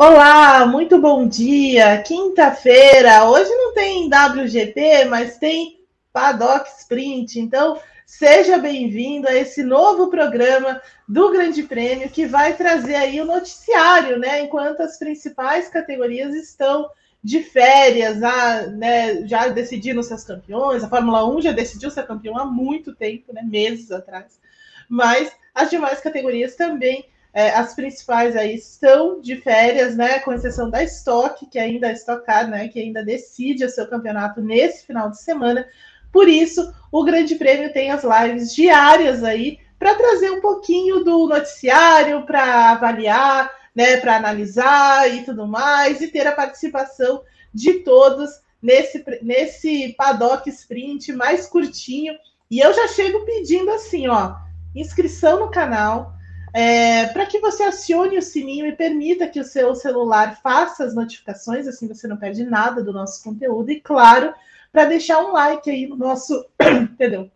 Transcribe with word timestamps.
Olá, 0.00 0.64
muito 0.64 1.00
bom 1.00 1.26
dia. 1.26 2.00
Quinta-feira. 2.02 3.24
Hoje 3.24 3.50
não 3.50 3.74
tem 3.74 4.08
WGP, 4.08 5.06
mas 5.06 5.38
tem 5.38 5.80
Paddock 6.12 6.68
Sprint. 6.78 7.40
Então, 7.40 7.76
seja 8.08 8.56
bem-vindo 8.56 9.28
a 9.28 9.34
esse 9.34 9.62
novo 9.62 10.08
programa 10.08 10.80
do 11.06 11.30
Grande 11.30 11.62
Prêmio 11.62 12.08
que 12.08 12.24
vai 12.24 12.56
trazer 12.56 12.94
aí 12.94 13.20
o 13.20 13.26
noticiário, 13.26 14.18
né? 14.18 14.40
Enquanto 14.40 14.80
as 14.80 14.98
principais 14.98 15.68
categorias 15.68 16.34
estão 16.34 16.88
de 17.22 17.42
férias, 17.42 18.22
ah, 18.22 18.66
né, 18.68 19.26
já 19.26 19.48
decidiram 19.48 20.02
seus 20.02 20.24
campeões. 20.24 20.82
A 20.82 20.88
Fórmula 20.88 21.28
1 21.28 21.42
já 21.42 21.52
decidiu 21.52 21.90
ser 21.90 22.06
campeão 22.06 22.38
há 22.38 22.46
muito 22.46 22.94
tempo, 22.94 23.30
né, 23.34 23.42
meses 23.42 23.92
atrás. 23.92 24.40
Mas 24.88 25.30
as 25.54 25.68
demais 25.68 26.00
categorias 26.00 26.56
também 26.56 27.04
é, 27.34 27.50
as 27.50 27.74
principais 27.74 28.34
aí 28.34 28.54
estão 28.54 29.20
de 29.20 29.36
férias, 29.36 29.94
né? 29.94 30.18
Com 30.20 30.32
exceção 30.32 30.70
da 30.70 30.82
Stock, 30.82 31.44
que 31.46 31.58
ainda 31.58 31.90
é 31.90 31.92
Stock 31.92 32.24
Car, 32.24 32.48
né? 32.48 32.68
Que 32.68 32.80
ainda 32.80 33.04
decide 33.04 33.66
o 33.66 33.70
seu 33.70 33.86
campeonato 33.86 34.40
nesse 34.40 34.86
final 34.86 35.10
de 35.10 35.20
semana. 35.20 35.68
Por 36.12 36.28
isso, 36.28 36.72
o 36.90 37.04
Grande 37.04 37.34
Prêmio 37.34 37.72
tem 37.72 37.90
as 37.90 38.02
lives 38.04 38.54
diárias 38.54 39.22
aí 39.22 39.58
para 39.78 39.94
trazer 39.94 40.30
um 40.30 40.40
pouquinho 40.40 41.04
do 41.04 41.26
noticiário, 41.26 42.26
para 42.26 42.70
avaliar, 42.70 43.50
né? 43.74 43.96
Para 43.98 44.16
analisar 44.16 45.12
e 45.12 45.22
tudo 45.24 45.46
mais, 45.46 46.00
e 46.00 46.08
ter 46.08 46.26
a 46.26 46.32
participação 46.32 47.22
de 47.52 47.80
todos 47.80 48.30
nesse, 48.60 49.04
nesse 49.22 49.94
paddock 49.96 50.48
sprint 50.48 51.12
mais 51.12 51.46
curtinho. 51.46 52.14
E 52.50 52.58
eu 52.58 52.72
já 52.72 52.88
chego 52.88 53.24
pedindo 53.24 53.70
assim, 53.70 54.08
ó, 54.08 54.34
inscrição 54.74 55.40
no 55.40 55.50
canal 55.50 56.18
é, 56.52 57.06
para 57.08 57.26
que 57.26 57.38
você 57.38 57.62
acione 57.62 58.16
o 58.16 58.22
sininho 58.22 58.66
e 58.66 58.72
permita 58.72 59.28
que 59.28 59.40
o 59.40 59.44
seu 59.44 59.74
celular 59.74 60.40
faça 60.42 60.84
as 60.84 60.94
notificações, 60.94 61.66
assim 61.66 61.86
você 61.86 62.08
não 62.08 62.16
perde 62.16 62.44
nada 62.44 62.82
do 62.82 62.92
nosso 62.92 63.22
conteúdo, 63.22 63.70
e 63.70 63.80
claro, 63.80 64.32
para 64.72 64.84
deixar 64.84 65.20
um 65.20 65.32
like 65.32 65.70
aí 65.70 65.86
no 65.86 65.96
nosso, 65.96 66.44
entendeu? 66.60 67.30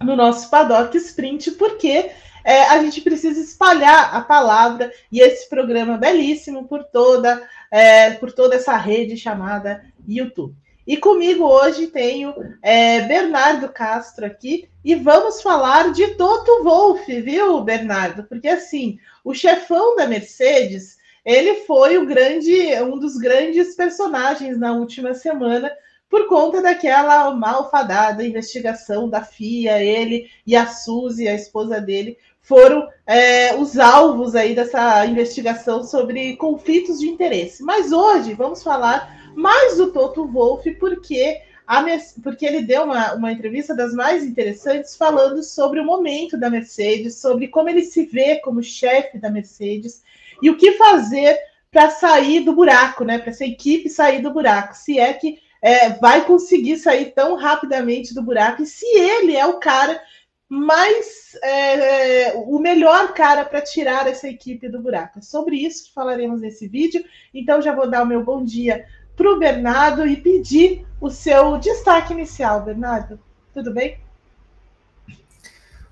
No 0.00 0.16
nosso 0.16 0.50
Paddock 0.50 0.96
Sprint, 0.96 1.52
porque 1.52 2.10
é, 2.44 2.64
a 2.64 2.82
gente 2.82 3.00
precisa 3.00 3.40
espalhar 3.40 4.14
a 4.14 4.20
palavra 4.20 4.92
e 5.10 5.20
esse 5.20 5.48
programa 5.48 5.96
belíssimo 5.96 6.66
por 6.66 6.84
toda, 6.84 7.46
é, 7.70 8.10
por 8.12 8.32
toda 8.32 8.56
essa 8.56 8.76
rede 8.76 9.16
chamada 9.16 9.84
YouTube. 10.06 10.56
E 10.84 10.96
comigo 10.96 11.44
hoje 11.44 11.86
tenho 11.86 12.34
é, 12.60 13.02
Bernardo 13.02 13.68
Castro 13.68 14.26
aqui 14.26 14.68
e 14.84 14.96
vamos 14.96 15.40
falar 15.40 15.92
de 15.92 16.08
Toto 16.16 16.64
Wolff, 16.64 17.20
viu, 17.20 17.62
Bernardo? 17.62 18.24
Porque 18.24 18.48
assim, 18.48 18.98
o 19.22 19.32
chefão 19.32 19.94
da 19.94 20.08
Mercedes, 20.08 20.96
ele 21.24 21.60
foi 21.66 22.04
grande, 22.04 22.52
um 22.82 22.98
dos 22.98 23.16
grandes 23.16 23.76
personagens 23.76 24.58
na 24.58 24.72
última 24.72 25.14
semana 25.14 25.70
por 26.12 26.28
conta 26.28 26.60
daquela 26.60 27.34
malfadada 27.34 28.22
investigação 28.22 29.08
da 29.08 29.22
FIA, 29.22 29.82
ele 29.82 30.28
e 30.46 30.54
a 30.54 30.66
Suzy, 30.66 31.26
a 31.26 31.34
esposa 31.34 31.80
dele, 31.80 32.18
foram 32.42 32.86
é, 33.06 33.56
os 33.56 33.78
alvos 33.78 34.34
aí 34.34 34.54
dessa 34.54 35.06
investigação 35.06 35.82
sobre 35.82 36.36
conflitos 36.36 37.00
de 37.00 37.08
interesse. 37.08 37.62
Mas 37.62 37.92
hoje 37.92 38.34
vamos 38.34 38.62
falar 38.62 39.32
mais 39.34 39.78
do 39.78 39.90
Toto 39.90 40.26
Wolff, 40.26 40.70
porque, 40.72 41.40
a, 41.66 41.82
porque 42.22 42.44
ele 42.44 42.60
deu 42.60 42.82
uma, 42.82 43.14
uma 43.14 43.32
entrevista 43.32 43.74
das 43.74 43.94
mais 43.94 44.22
interessantes 44.22 44.94
falando 44.94 45.42
sobre 45.42 45.80
o 45.80 45.86
momento 45.86 46.36
da 46.36 46.50
Mercedes, 46.50 47.22
sobre 47.22 47.48
como 47.48 47.70
ele 47.70 47.84
se 47.84 48.04
vê 48.04 48.36
como 48.40 48.62
chefe 48.62 49.16
da 49.16 49.30
Mercedes 49.30 50.02
e 50.42 50.50
o 50.50 50.58
que 50.58 50.72
fazer 50.72 51.38
para 51.70 51.88
sair 51.88 52.40
do 52.40 52.52
buraco, 52.52 53.02
né? 53.02 53.18
Para 53.18 53.30
essa 53.30 53.46
equipe 53.46 53.88
sair 53.88 54.20
do 54.20 54.30
buraco. 54.30 54.76
Se 54.76 55.00
é 55.00 55.14
que 55.14 55.40
é, 55.62 55.90
vai 55.90 56.26
conseguir 56.26 56.76
sair 56.76 57.12
tão 57.12 57.36
rapidamente 57.36 58.12
do 58.12 58.22
buraco, 58.22 58.62
e 58.62 58.66
se 58.66 58.84
ele 58.84 59.36
é 59.36 59.46
o 59.46 59.60
cara 59.60 60.02
mais 60.48 61.34
é, 61.42 62.26
é 62.26 62.34
o 62.34 62.58
melhor 62.58 63.14
cara 63.14 63.42
para 63.42 63.62
tirar 63.62 64.06
essa 64.06 64.28
equipe 64.28 64.68
do 64.68 64.82
buraco. 64.82 65.18
É 65.18 65.22
sobre 65.22 65.56
isso 65.56 65.84
que 65.84 65.94
falaremos 65.94 66.42
nesse 66.42 66.68
vídeo. 66.68 67.02
Então 67.32 67.62
já 67.62 67.74
vou 67.74 67.88
dar 67.88 68.02
o 68.02 68.06
meu 68.06 68.22
bom 68.22 68.44
dia 68.44 68.84
para 69.16 69.32
o 69.32 69.38
Bernardo 69.38 70.06
e 70.06 70.14
pedir 70.14 70.86
o 71.00 71.08
seu 71.08 71.56
destaque 71.56 72.12
inicial, 72.12 72.62
Bernardo. 72.62 73.18
Tudo 73.54 73.72
bem? 73.72 73.98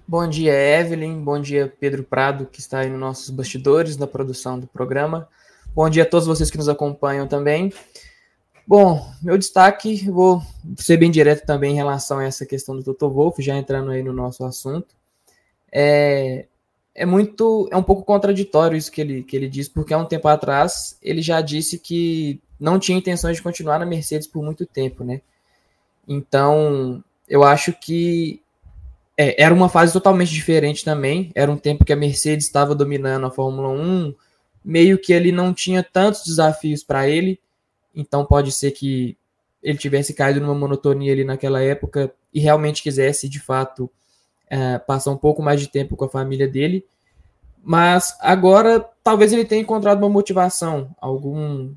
Bom 0.06 0.28
dia, 0.28 0.52
Evelyn. 0.52 1.22
Bom 1.22 1.40
dia, 1.40 1.72
Pedro 1.80 2.02
Prado, 2.02 2.44
que 2.44 2.60
está 2.60 2.80
aí 2.80 2.90
nos 2.90 3.00
nossos 3.00 3.30
bastidores 3.30 3.96
na 3.96 4.06
produção 4.06 4.58
do 4.58 4.66
programa. 4.66 5.26
Bom 5.74 5.88
dia 5.88 6.02
a 6.02 6.06
todos 6.06 6.26
vocês 6.26 6.50
que 6.50 6.58
nos 6.58 6.68
acompanham 6.68 7.26
também. 7.26 7.72
Bom, 8.70 9.04
meu 9.20 9.36
destaque, 9.36 10.08
vou 10.08 10.40
ser 10.76 10.96
bem 10.96 11.10
direto 11.10 11.44
também 11.44 11.72
em 11.72 11.74
relação 11.74 12.20
a 12.20 12.24
essa 12.24 12.46
questão 12.46 12.76
do 12.76 12.84
Toto 12.84 13.10
Wolff, 13.10 13.42
já 13.42 13.56
entrando 13.56 13.90
aí 13.90 14.00
no 14.00 14.12
nosso 14.12 14.44
assunto. 14.44 14.94
É, 15.72 16.46
é 16.94 17.04
muito, 17.04 17.68
é 17.72 17.76
um 17.76 17.82
pouco 17.82 18.04
contraditório 18.04 18.78
isso 18.78 18.92
que 18.92 19.00
ele, 19.00 19.24
que 19.24 19.34
ele 19.34 19.48
diz, 19.48 19.68
porque 19.68 19.92
há 19.92 19.98
um 19.98 20.04
tempo 20.04 20.28
atrás 20.28 20.96
ele 21.02 21.20
já 21.20 21.40
disse 21.40 21.80
que 21.80 22.40
não 22.60 22.78
tinha 22.78 22.96
intenções 22.96 23.38
de 23.38 23.42
continuar 23.42 23.80
na 23.80 23.84
Mercedes 23.84 24.28
por 24.28 24.40
muito 24.40 24.64
tempo, 24.64 25.02
né? 25.02 25.20
Então, 26.06 27.02
eu 27.28 27.42
acho 27.42 27.72
que 27.72 28.40
é, 29.16 29.42
era 29.42 29.52
uma 29.52 29.68
fase 29.68 29.92
totalmente 29.92 30.30
diferente 30.30 30.84
também. 30.84 31.32
Era 31.34 31.50
um 31.50 31.56
tempo 31.56 31.84
que 31.84 31.92
a 31.92 31.96
Mercedes 31.96 32.46
estava 32.46 32.72
dominando 32.76 33.26
a 33.26 33.32
Fórmula 33.32 33.68
1, 33.68 34.14
meio 34.64 34.96
que 34.96 35.12
ele 35.12 35.32
não 35.32 35.52
tinha 35.52 35.82
tantos 35.82 36.22
desafios 36.22 36.84
para 36.84 37.08
ele. 37.08 37.40
Então, 37.94 38.24
pode 38.24 38.52
ser 38.52 38.70
que 38.70 39.16
ele 39.62 39.78
tivesse 39.78 40.14
caído 40.14 40.40
numa 40.40 40.54
monotonia 40.54 41.12
ali 41.12 41.24
naquela 41.24 41.60
época 41.62 42.12
e 42.32 42.40
realmente 42.40 42.82
quisesse, 42.82 43.28
de 43.28 43.40
fato, 43.40 43.90
é, 44.48 44.78
passar 44.78 45.10
um 45.10 45.16
pouco 45.16 45.42
mais 45.42 45.60
de 45.60 45.68
tempo 45.68 45.96
com 45.96 46.04
a 46.04 46.08
família 46.08 46.48
dele. 46.48 46.84
Mas 47.62 48.16
agora, 48.20 48.80
talvez 49.04 49.32
ele 49.32 49.44
tenha 49.44 49.60
encontrado 49.60 49.98
uma 49.98 50.08
motivação, 50.08 50.94
algum 50.98 51.72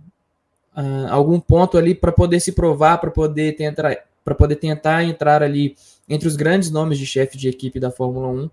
uh, 0.75 1.07
algum 1.09 1.39
ponto 1.39 1.77
ali 1.77 1.93
para 1.93 2.11
poder 2.11 2.39
se 2.39 2.51
provar, 2.51 2.97
para 2.99 3.11
poder 3.11 3.55
tentar 3.55 3.97
para 4.23 4.35
poder 4.35 4.55
tentar 4.55 5.03
entrar 5.03 5.43
ali 5.43 5.75
entre 6.07 6.29
os 6.29 6.37
grandes 6.37 6.71
nomes 6.71 6.97
de 6.97 7.05
chefe 7.05 7.37
de 7.37 7.49
equipe 7.49 7.77
da 7.77 7.91
Fórmula 7.91 8.29
1, 8.29 8.49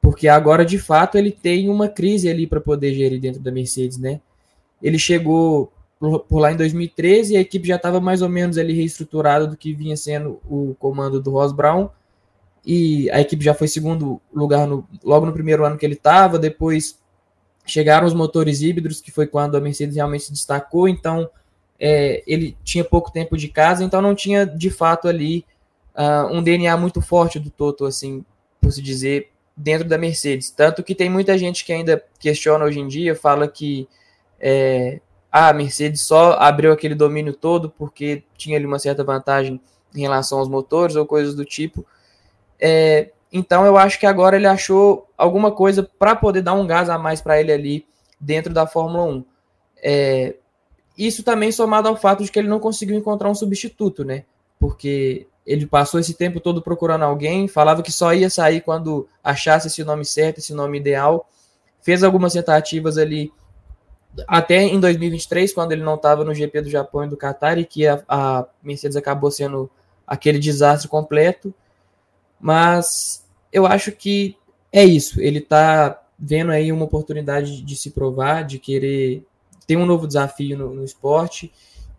porque 0.00 0.26
agora 0.26 0.64
de 0.64 0.76
fato 0.76 1.16
ele 1.16 1.30
tem 1.30 1.68
uma 1.68 1.88
crise 1.88 2.28
ali 2.28 2.48
para 2.48 2.60
poder 2.60 2.92
gerir 2.92 3.20
dentro 3.20 3.40
da 3.40 3.52
Mercedes, 3.52 3.96
né? 3.96 4.20
Ele 4.82 4.98
chegou 4.98 5.72
por, 6.28 6.38
lá 6.38 6.52
em 6.52 6.56
2013 6.56 7.34
e 7.34 7.36
a 7.36 7.40
equipe 7.40 7.68
já 7.68 7.76
estava 7.76 8.00
mais 8.00 8.22
ou 8.22 8.28
menos 8.28 8.58
ali 8.58 8.72
reestruturada 8.72 9.46
do 9.46 9.56
que 9.56 9.72
vinha 9.72 9.96
sendo 9.96 10.40
o 10.48 10.74
comando 10.78 11.20
do 11.20 11.30
Ross 11.30 11.52
Brown 11.52 11.88
e 12.64 13.10
a 13.10 13.20
equipe 13.20 13.44
já 13.44 13.52
foi 13.52 13.68
segundo 13.68 14.20
lugar 14.32 14.66
no, 14.66 14.86
logo 15.02 15.26
no 15.26 15.32
primeiro 15.32 15.64
ano 15.64 15.76
que 15.76 15.84
ele 15.84 15.94
estava, 15.94 16.38
depois 16.38 16.98
chegaram 17.66 18.06
os 18.06 18.14
motores 18.14 18.62
híbridos, 18.62 19.00
que 19.00 19.10
foi 19.10 19.26
quando 19.26 19.56
a 19.56 19.60
Mercedes 19.60 19.96
realmente 19.96 20.24
se 20.24 20.32
destacou, 20.32 20.88
então 20.88 21.28
é, 21.78 22.22
ele 22.26 22.56
tinha 22.62 22.84
pouco 22.84 23.12
tempo 23.12 23.36
de 23.36 23.48
casa, 23.48 23.84
então 23.84 24.00
não 24.00 24.14
tinha 24.14 24.46
de 24.46 24.70
fato 24.70 25.08
ali 25.08 25.44
uh, 25.94 26.32
um 26.32 26.42
DNA 26.42 26.76
muito 26.76 27.00
forte 27.00 27.38
do 27.38 27.50
Toto, 27.50 27.84
assim, 27.84 28.24
por 28.60 28.72
se 28.72 28.82
dizer, 28.82 29.30
dentro 29.56 29.88
da 29.88 29.98
Mercedes. 29.98 30.50
Tanto 30.50 30.82
que 30.82 30.94
tem 30.94 31.10
muita 31.10 31.36
gente 31.36 31.64
que 31.64 31.72
ainda 31.72 32.02
questiona 32.18 32.64
hoje 32.64 32.80
em 32.80 32.88
dia, 32.88 33.14
fala 33.14 33.48
que 33.48 33.88
é, 34.40 35.00
a 35.36 35.52
Mercedes 35.52 36.02
só 36.02 36.34
abriu 36.34 36.70
aquele 36.70 36.94
domínio 36.94 37.32
todo 37.32 37.68
porque 37.68 38.22
tinha 38.36 38.56
ali 38.56 38.64
uma 38.64 38.78
certa 38.78 39.02
vantagem 39.02 39.60
em 39.92 40.00
relação 40.00 40.38
aos 40.38 40.48
motores 40.48 40.94
ou 40.94 41.04
coisas 41.04 41.34
do 41.34 41.44
tipo. 41.44 41.84
É, 42.60 43.10
então 43.32 43.66
eu 43.66 43.76
acho 43.76 43.98
que 43.98 44.06
agora 44.06 44.36
ele 44.36 44.46
achou 44.46 45.08
alguma 45.18 45.50
coisa 45.50 45.82
para 45.98 46.14
poder 46.14 46.40
dar 46.40 46.54
um 46.54 46.64
gás 46.64 46.88
a 46.88 46.96
mais 46.96 47.20
para 47.20 47.40
ele 47.40 47.50
ali 47.50 47.84
dentro 48.20 48.54
da 48.54 48.64
Fórmula 48.64 49.02
1. 49.06 49.24
É, 49.82 50.36
isso 50.96 51.24
também 51.24 51.50
somado 51.50 51.88
ao 51.88 51.96
fato 51.96 52.22
de 52.22 52.30
que 52.30 52.38
ele 52.38 52.46
não 52.46 52.60
conseguiu 52.60 52.96
encontrar 52.96 53.28
um 53.28 53.34
substituto, 53.34 54.04
né? 54.04 54.22
Porque 54.60 55.26
ele 55.44 55.66
passou 55.66 55.98
esse 55.98 56.14
tempo 56.14 56.38
todo 56.38 56.62
procurando 56.62 57.02
alguém, 57.02 57.48
falava 57.48 57.82
que 57.82 57.90
só 57.90 58.14
ia 58.14 58.30
sair 58.30 58.60
quando 58.60 59.08
achasse 59.22 59.66
esse 59.66 59.82
nome 59.82 60.04
certo, 60.04 60.38
esse 60.38 60.54
nome 60.54 60.78
ideal. 60.78 61.28
Fez 61.82 62.04
algumas 62.04 62.34
tentativas 62.34 62.96
ali 62.96 63.32
até 64.26 64.62
em 64.62 64.78
2023, 64.78 65.52
quando 65.52 65.72
ele 65.72 65.82
não 65.82 65.96
estava 65.96 66.24
no 66.24 66.34
GP 66.34 66.62
do 66.62 66.70
Japão 66.70 67.04
e 67.04 67.08
do 67.08 67.16
Qatar, 67.16 67.58
e 67.58 67.64
que 67.64 67.86
a, 67.86 68.02
a, 68.08 68.46
Mercedes 68.62 68.96
acabou 68.96 69.30
sendo 69.30 69.70
aquele 70.06 70.38
desastre 70.38 70.88
completo. 70.88 71.52
Mas 72.40 73.24
eu 73.52 73.66
acho 73.66 73.92
que 73.92 74.36
é 74.72 74.84
isso. 74.84 75.20
Ele 75.20 75.38
está 75.38 76.00
vendo 76.18 76.52
aí 76.52 76.70
uma 76.70 76.84
oportunidade 76.84 77.62
de 77.62 77.76
se 77.76 77.90
provar, 77.90 78.44
de 78.44 78.58
querer 78.58 79.24
ter 79.66 79.76
um 79.76 79.86
novo 79.86 80.06
desafio 80.06 80.56
no, 80.56 80.74
no 80.74 80.84
esporte, 80.84 81.52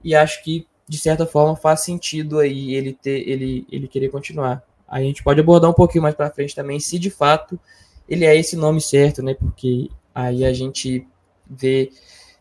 e 0.04 0.14
acho 0.14 0.44
que, 0.44 0.68
de 0.88 0.98
certa 0.98 1.26
forma, 1.26 1.56
faz 1.56 1.82
sentido 1.82 2.40
aí 2.40 2.76
ele, 2.76 2.94
ter, 2.94 3.28
ele, 3.28 3.66
ele 3.72 3.88
querer 3.88 4.10
continuar. 4.10 4.64
A 4.88 5.02
gente 5.02 5.24
pode 5.24 5.40
abordar 5.40 5.70
um 5.70 5.74
pouquinho 5.74 6.04
mais 6.04 6.14
para 6.14 6.30
frente 6.30 6.56
também, 6.56 6.80
se 6.80 7.00
de 7.00 7.10
fato 7.10 7.60
ele 8.08 8.24
é 8.24 8.38
esse 8.38 8.56
nome 8.56 8.80
certo, 8.80 9.24
né? 9.24 9.34
Porque 9.34 9.90
aí 10.14 10.46
a 10.46 10.54
gente 10.54 11.08
vê 11.50 11.92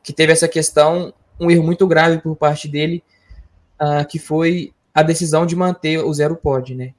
que 0.03 0.13
teve 0.13 0.33
essa 0.33 0.49
questão, 0.49 1.13
um 1.41 1.51
erro 1.51 1.63
muito 1.63 1.87
grave 1.87 2.19
por 2.19 2.37
parte 2.37 2.69
dele, 2.69 3.03
uh, 3.81 4.07
que 4.07 4.19
foi 4.19 4.73
a 4.93 5.03
decisão 5.03 5.47
de 5.47 5.57
manter 5.57 5.99
o 5.99 6.13
zero 6.13 6.37
pod, 6.37 6.75
né? 6.75 6.95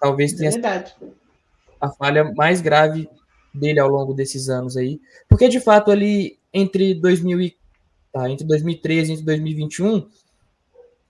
Talvez 0.00 0.32
tenha 0.32 0.50
Verdade. 0.50 0.94
a 1.80 1.90
falha 1.90 2.32
mais 2.36 2.60
grave 2.60 3.08
dele 3.52 3.80
ao 3.80 3.88
longo 3.88 4.14
desses 4.14 4.48
anos 4.48 4.76
aí, 4.76 5.00
porque 5.28 5.48
de 5.48 5.58
fato 5.58 5.90
ali 5.90 6.38
entre 6.52 6.94
2000 6.94 7.40
e, 7.40 7.56
tá, 8.12 8.30
entre 8.30 8.46
2013 8.46 9.14
e 9.14 9.22
2021 9.22 10.08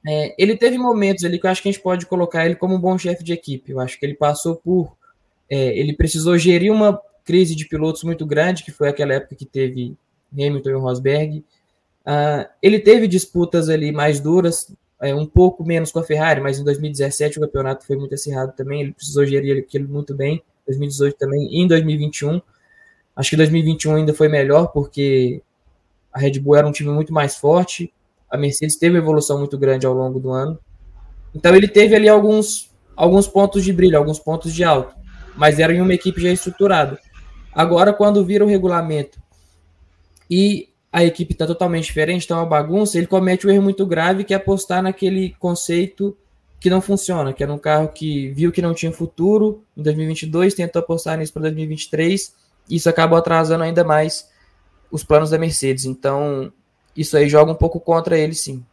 é, 0.07 0.35
ele 0.39 0.57
teve 0.57 0.79
momentos 0.79 1.25
ali 1.25 1.39
que 1.39 1.47
eu 1.47 1.51
acho 1.51 1.63
que 1.63 1.69
a 1.69 1.73
gente 1.73 1.83
pode 1.83 2.07
colocar 2.07 2.47
ele 2.47 2.55
como 2.55 2.75
um 2.75 2.81
bom 2.81 2.97
chefe 2.97 3.25
de 3.25 3.33
equipe. 3.33 3.73
Eu 3.73 3.81
acho 3.81 3.99
que 3.99 4.07
ele 4.07 4.15
passou 4.15 4.57
por. 4.57 4.97
É, 5.51 5.79
ele 5.79 5.95
precisou 5.95 6.39
gerir 6.39 6.73
uma 6.73 7.01
crise 7.25 7.55
de 7.55 7.67
pilotos 7.67 8.05
muito 8.05 8.25
grande, 8.25 8.65
que 8.65 8.71
foi 8.71 8.89
aquela 8.89 9.15
época 9.15 9.35
que 9.35 9.45
teve 9.45 9.97
Hamilton 10.33 10.71
e 10.71 10.75
Rosberg. 10.75 11.45
Uh, 12.07 12.49
ele 12.63 12.79
teve 12.79 13.07
disputas 13.07 13.69
ali 13.69 13.93
mais 13.93 14.21
duras, 14.21 14.73
é, 15.01 15.15
um 15.15 15.27
pouco 15.27 15.65
menos 15.65 15.93
com 15.93 15.99
a 15.99 16.03
Ferrari, 16.03 16.41
mas 16.41 16.59
em 16.59 16.65
2017 16.65 17.39
o 17.39 17.43
campeonato 17.43 17.87
foi 17.87 17.97
muito 17.97 18.15
acirrado 18.15 18.53
também. 18.57 18.81
Ele 18.81 18.93
precisou 18.93 19.25
gerir 19.25 19.59
aquilo 19.59 19.89
muito 19.89 20.15
bem. 20.15 20.43
2018 20.69 21.17
também, 21.17 21.49
e 21.51 21.63
em 21.63 21.67
2021. 21.67 22.41
Acho 23.17 23.31
que 23.31 23.37
2021 23.37 23.97
ainda 23.97 24.15
foi 24.15 24.29
melhor, 24.29 24.69
porque 24.69 25.43
a 26.13 26.19
Red 26.21 26.39
Bull 26.39 26.57
era 26.57 26.67
um 26.67 26.73
time 26.73 26.91
muito 26.91 27.13
mais 27.13 27.37
forte, 27.37 27.93
a 28.31 28.37
Mercedes 28.37 28.77
teve 28.77 28.95
uma 28.95 29.03
evolução 29.03 29.39
muito 29.39 29.57
grande 29.59 29.87
ao 29.87 29.95
longo 29.95 30.21
do 30.21 30.31
ano. 30.31 30.59
Então 31.35 31.55
ele 31.55 31.67
teve 31.67 31.97
ali 31.97 32.09
alguns, 32.09 32.71
alguns 32.95 33.27
pontos 33.27 33.65
de 33.65 33.73
brilho, 33.73 33.99
alguns 33.99 34.19
pontos 34.19 34.55
de 34.55 34.63
alto, 34.63 34.95
mas 35.37 35.59
era 35.59 35.73
em 35.73 35.81
uma 35.81 35.95
equipe 35.95 36.21
já 36.21 36.31
estruturada. 36.31 36.99
Agora, 37.53 37.93
quando 37.93 38.25
vira 38.25 38.45
o 38.45 38.49
regulamento 38.49 39.19
e 40.31 40.69
a 40.93 41.05
equipe 41.05 41.33
está 41.33 41.47
totalmente 41.47 41.85
diferente, 41.85 42.23
está 42.23 42.37
uma 42.37 42.47
bagunça, 42.47 42.97
ele 42.97 43.07
comete 43.07 43.47
um 43.47 43.51
erro 43.51 43.63
muito 43.63 43.85
grave 43.87 44.25
que 44.25 44.33
é 44.33 44.37
apostar 44.37 44.83
naquele 44.83 45.35
conceito 45.39 46.17
que 46.61 46.71
não 46.71 46.81
funciona, 46.81 47.33
que 47.33 47.43
era 47.43 47.53
um 47.53 47.59
carro 47.59 47.89
que 47.89 48.31
viu 48.31 48.51
que 48.51 48.63
não 48.63 48.75
tinha 48.75 48.91
futuro 48.91 49.63
em 49.77 49.83
2022, 49.83 50.55
tentou 50.55 50.81
apostar 50.81 51.17
nisso 51.17 51.33
para 51.33 51.43
2023, 51.43 52.35
e 52.69 52.77
isso 52.77 52.89
acabou 52.89 53.19
atrasando 53.19 53.65
ainda 53.65 53.85
mais 53.85 54.29
os 54.91 55.05
planos 55.05 55.31
da 55.31 55.39
Mercedes. 55.39 55.85
Então, 55.85 56.53
isso 56.97 57.17
aí 57.17 57.29
joga 57.29 57.53
um 57.53 57.57
pouco 57.57 57.79
contra 57.79 58.19
ele, 58.19 58.35
sim. 58.35 58.65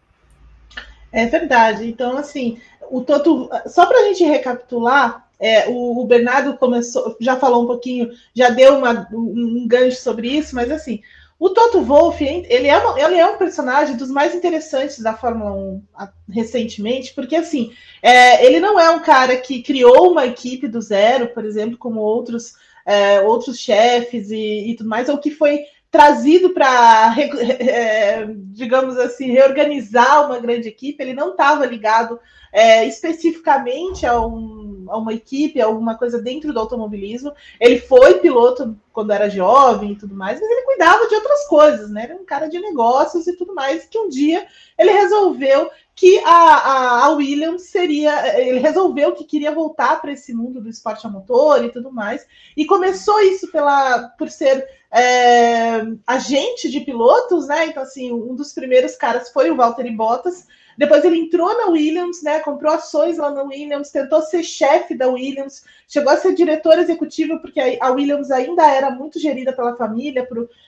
É 1.12 1.26
verdade. 1.28 1.88
Então, 1.88 2.18
assim, 2.18 2.58
o 2.90 3.02
Toto, 3.02 3.50
só 3.68 3.86
para 3.86 4.00
a 4.00 4.04
gente 4.06 4.24
recapitular, 4.24 5.28
é, 5.40 5.68
o, 5.68 6.02
o, 6.02 6.06
Bernardo 6.06 6.58
começou, 6.58 7.16
já 7.20 7.36
falou 7.36 7.64
um 7.64 7.68
pouquinho, 7.68 8.10
já 8.34 8.50
deu 8.50 8.78
uma, 8.78 9.08
um 9.14 9.68
gancho 9.68 10.02
sobre 10.02 10.30
isso, 10.30 10.56
mas 10.56 10.72
assim, 10.72 11.02
o 11.38 11.50
Toto 11.50 11.82
Wolff, 11.82 12.24
ele 12.24 12.68
é, 12.68 12.82
ele 13.04 13.18
é 13.18 13.28
um 13.28 13.38
personagem 13.38 13.98
dos 13.98 14.10
mais 14.10 14.34
interessantes 14.34 15.00
da 15.00 15.14
Fórmula 15.14 15.52
1 15.52 15.84
recentemente, 16.30 17.14
porque 17.14 17.36
assim, 17.36 17.74
é, 18.02 18.46
ele 18.46 18.60
não 18.60 18.80
é 18.80 18.90
um 18.90 19.02
cara 19.02 19.36
que 19.36 19.62
criou 19.62 20.12
uma 20.12 20.26
equipe 20.26 20.68
do 20.68 20.82
zero, 20.82 21.28
por 21.28 21.44
exemplo, 21.44 21.78
como 21.78 22.00
outros, 22.00 22.54
é, 22.86 23.20
outros 23.22 23.60
chefes 23.60 24.32
e, 24.32 24.72
e 24.72 24.76
tudo 24.78 24.90
mais, 24.90 25.10
ou 25.10 25.18
que 25.18 25.30
foi 25.30 25.66
trazido 25.92 26.52
para, 26.52 27.16
é, 27.60 28.26
digamos 28.28 28.98
assim, 28.98 29.32
reorganizar 29.32 30.26
uma 30.26 30.40
grande 30.40 30.70
equipe, 30.70 31.02
ele 31.04 31.14
não 31.14 31.32
estava 31.32 31.66
ligado 31.66 32.20
é, 32.52 32.86
especificamente 32.86 34.06
a, 34.06 34.20
um, 34.20 34.65
a, 34.90 34.98
uma 34.98 35.14
equipe, 35.14 35.62
alguma 35.62 35.98
coisa 35.98 36.22
dentro 36.22 36.54
do 36.54 36.60
automobilismo. 36.60 37.34
Ele 37.60 37.80
foi 37.80 38.16
piloto 38.16 38.78
quando 38.92 39.12
era 39.12 39.30
jovem 39.30 39.92
e 39.92 39.96
tudo 39.96 40.16
mais, 40.16 40.40
mas 40.40 40.50
ele 40.50 40.62
cuidava 40.64 41.08
de 41.08 41.16
outras 41.16 41.48
coisas, 41.48 41.90
né? 41.90 42.04
Era 42.04 42.16
um 42.16 42.26
cara 42.26 42.48
de 42.48 42.60
negócios 42.60 43.28
e 43.28 43.36
tudo 43.36 43.54
mais, 43.54 43.86
que 43.86 44.00
um 44.00 44.10
dia 44.10 44.46
ele 44.78 44.92
resolveu 44.92 45.70
que 45.96 46.20
a, 46.20 46.30
a, 46.30 47.06
a, 47.06 47.10
Williams 47.12 47.64
seria. 47.64 48.38
Ele 48.40 48.60
resolveu 48.60 49.14
que 49.14 49.24
queria 49.24 49.54
voltar 49.54 50.02
para 50.02 50.12
esse 50.12 50.34
mundo 50.34 50.62
do 50.62 50.70
esporte 50.70 51.08
a 51.08 51.10
motor 51.10 51.64
e 51.64 51.72
tudo 51.72 51.92
mais. 51.92 52.28
E 52.56 52.66
começou 52.66 53.20
isso 53.22 53.50
pela, 53.50 54.10
por 54.10 54.30
ser 54.30 54.68
é, 54.92 55.86
agente 56.06 56.70
de 56.70 56.82
pilotos, 56.82 57.48
né? 57.48 57.68
Então, 57.68 57.82
assim, 57.82 58.12
um 58.12 58.36
dos 58.36 58.54
primeiros 58.54 58.96
caras 58.96 59.30
foi 59.32 59.50
o 59.50 59.56
Valtteri 59.56 59.92
Bottas. 59.92 60.48
Depois 60.78 61.04
ele 61.06 61.18
entrou 61.20 61.56
na 61.58 61.68
Williams, 61.68 62.22
né? 62.22 62.40
Comprou 62.40 62.74
ações 62.74 63.18
lá 63.18 63.30
na 63.32 63.44
Williams, 63.44 63.92
tentou 63.92 64.22
ser 64.22 64.44
chefe 64.44 64.96
da 64.96 65.08
Williams, 65.08 65.64
chegou 65.88 66.12
a 66.12 66.18
ser 66.18 66.34
diretor 66.34 66.78
executivo, 66.78 67.40
porque 67.40 67.78
a 67.80 67.92
Williams 67.92 68.32
ainda 68.32 68.70
era 68.70 68.92
muito 68.92 69.20
gerida 69.20 69.54
pela 69.54 69.76
família, 69.76 70.28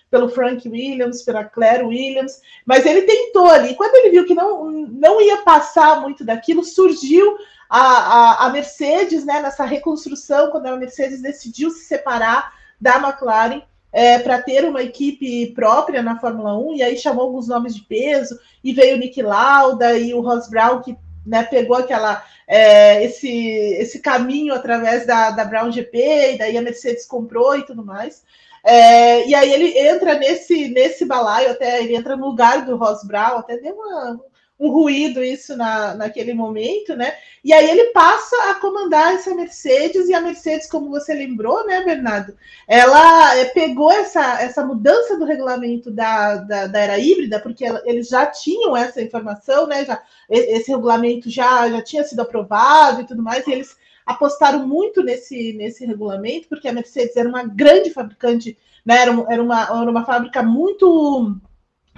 pelo 0.10 0.30
Frank 0.30 0.68
Williams, 0.68 1.24
pela 1.24 1.44
Claire 1.44 1.84
Williams, 1.84 2.42
mas 2.66 2.86
ele 2.86 3.02
tentou 3.02 3.48
ali. 3.48 3.76
Quando 3.76 3.96
ele 3.96 4.12
viu 4.12 4.26
que 4.26 4.34
não, 4.34 4.72
não 4.72 5.22
ia 5.22 5.38
passar 5.38 6.02
muito 6.02 6.24
daquilo, 6.24 6.64
surgiu 6.64 7.38
a, 7.70 7.82
a, 7.82 8.46
a 8.46 8.50
Mercedes, 8.50 9.26
né? 9.26 9.42
Nessa 9.42 9.66
reconstrução, 9.66 10.52
quando 10.52 10.68
a 10.68 10.78
Mercedes 10.78 11.22
decidiu 11.22 11.70
se 11.70 11.86
separar 11.86 12.54
da 12.80 12.98
McLaren 12.98 13.62
é, 13.92 14.20
para 14.20 14.42
ter 14.42 14.66
uma 14.66 14.84
equipe 14.84 15.48
própria 15.48 16.02
na 16.02 16.20
Fórmula 16.20 16.58
1, 16.58 16.76
e 16.76 16.84
aí 16.84 16.98
chamou 16.98 17.26
alguns 17.26 17.48
nomes 17.48 17.76
de 17.76 17.82
peso, 17.82 18.40
e 18.64 18.74
veio 18.74 18.96
o 18.96 19.00
Nick 19.00 19.22
Lauda 19.22 19.98
e 19.98 20.14
o 20.14 20.22
Ross 20.22 20.50
Brown, 20.50 20.82
que 20.82 20.98
né, 21.26 21.44
pegou 21.44 21.78
aquela 21.78 22.24
é, 22.48 23.04
esse, 23.04 23.30
esse 23.30 24.00
caminho 24.00 24.54
através 24.54 25.06
da, 25.06 25.32
da 25.32 25.44
Brown 25.44 25.72
GP, 25.72 26.34
e 26.34 26.38
daí 26.38 26.58
a 26.58 26.62
Mercedes 26.62 27.06
comprou 27.06 27.58
e 27.58 27.66
tudo 27.66 27.84
mais. 27.84 28.24
É, 28.64 29.28
e 29.28 29.34
aí 29.34 29.52
ele 29.52 29.78
entra 29.78 30.16
nesse, 30.16 30.68
nesse 30.70 31.06
balaio, 31.06 31.52
até 31.52 31.82
ele 31.82 31.96
entra 31.96 32.16
no 32.16 32.28
lugar 32.28 32.66
do 32.66 32.76
Ross 32.76 33.04
Brown, 33.04 33.38
até 33.38 33.58
deu 33.58 33.74
uma, 33.74 34.20
um 34.60 34.70
ruído 34.70 35.24
isso 35.24 35.56
na, 35.56 35.94
naquele 35.94 36.34
momento, 36.34 36.96
né? 36.96 37.16
E 37.44 37.54
aí 37.54 37.70
ele 37.70 37.92
passa 37.92 38.36
a 38.50 38.56
comandar 38.56 39.14
essa 39.14 39.34
Mercedes, 39.36 40.10
e 40.10 40.14
a 40.14 40.22
Mercedes, 40.22 40.68
como 40.68 40.90
você 40.90 41.14
lembrou, 41.14 41.66
né, 41.66 41.84
Bernardo? 41.84 42.36
Ela 42.68 43.36
é, 43.38 43.46
pegou 43.46 43.92
essa, 43.92 44.42
essa 44.42 44.66
mudança 44.66 45.18
do 45.18 45.26
regulamento 45.26 45.92
da, 45.92 46.38
da, 46.38 46.68
da 46.68 46.80
era 46.80 47.00
híbrida, 47.00 47.40
porque 47.40 47.66
ela, 47.66 47.82
eles 47.86 48.08
já 48.08 48.26
tinham 48.26 48.76
essa 48.76 49.02
informação, 49.02 49.68
né? 49.68 49.86
Já, 49.86 50.02
esse 50.30 50.72
regulamento 50.72 51.30
já, 51.30 51.70
já 51.70 51.82
tinha 51.82 52.04
sido 52.04 52.22
aprovado 52.22 53.02
e 53.02 53.06
tudo 53.06 53.22
mais, 53.22 53.46
e 53.46 53.52
eles 53.52 53.78
apostaram 54.06 54.66
muito 54.66 55.04
nesse, 55.04 55.54
nesse 55.54 55.86
regulamento, 55.86 56.48
porque 56.48 56.68
a 56.68 56.74
Mercedes 56.74 57.16
era 57.16 57.30
uma 57.30 57.44
grande 57.44 57.92
fabricante, 57.92 58.58
né? 58.84 59.02
Era, 59.04 59.12
era, 59.30 59.44
uma, 59.44 59.64
era 59.64 59.92
uma 59.92 60.06
fábrica 60.06 60.42
muito 60.42 61.38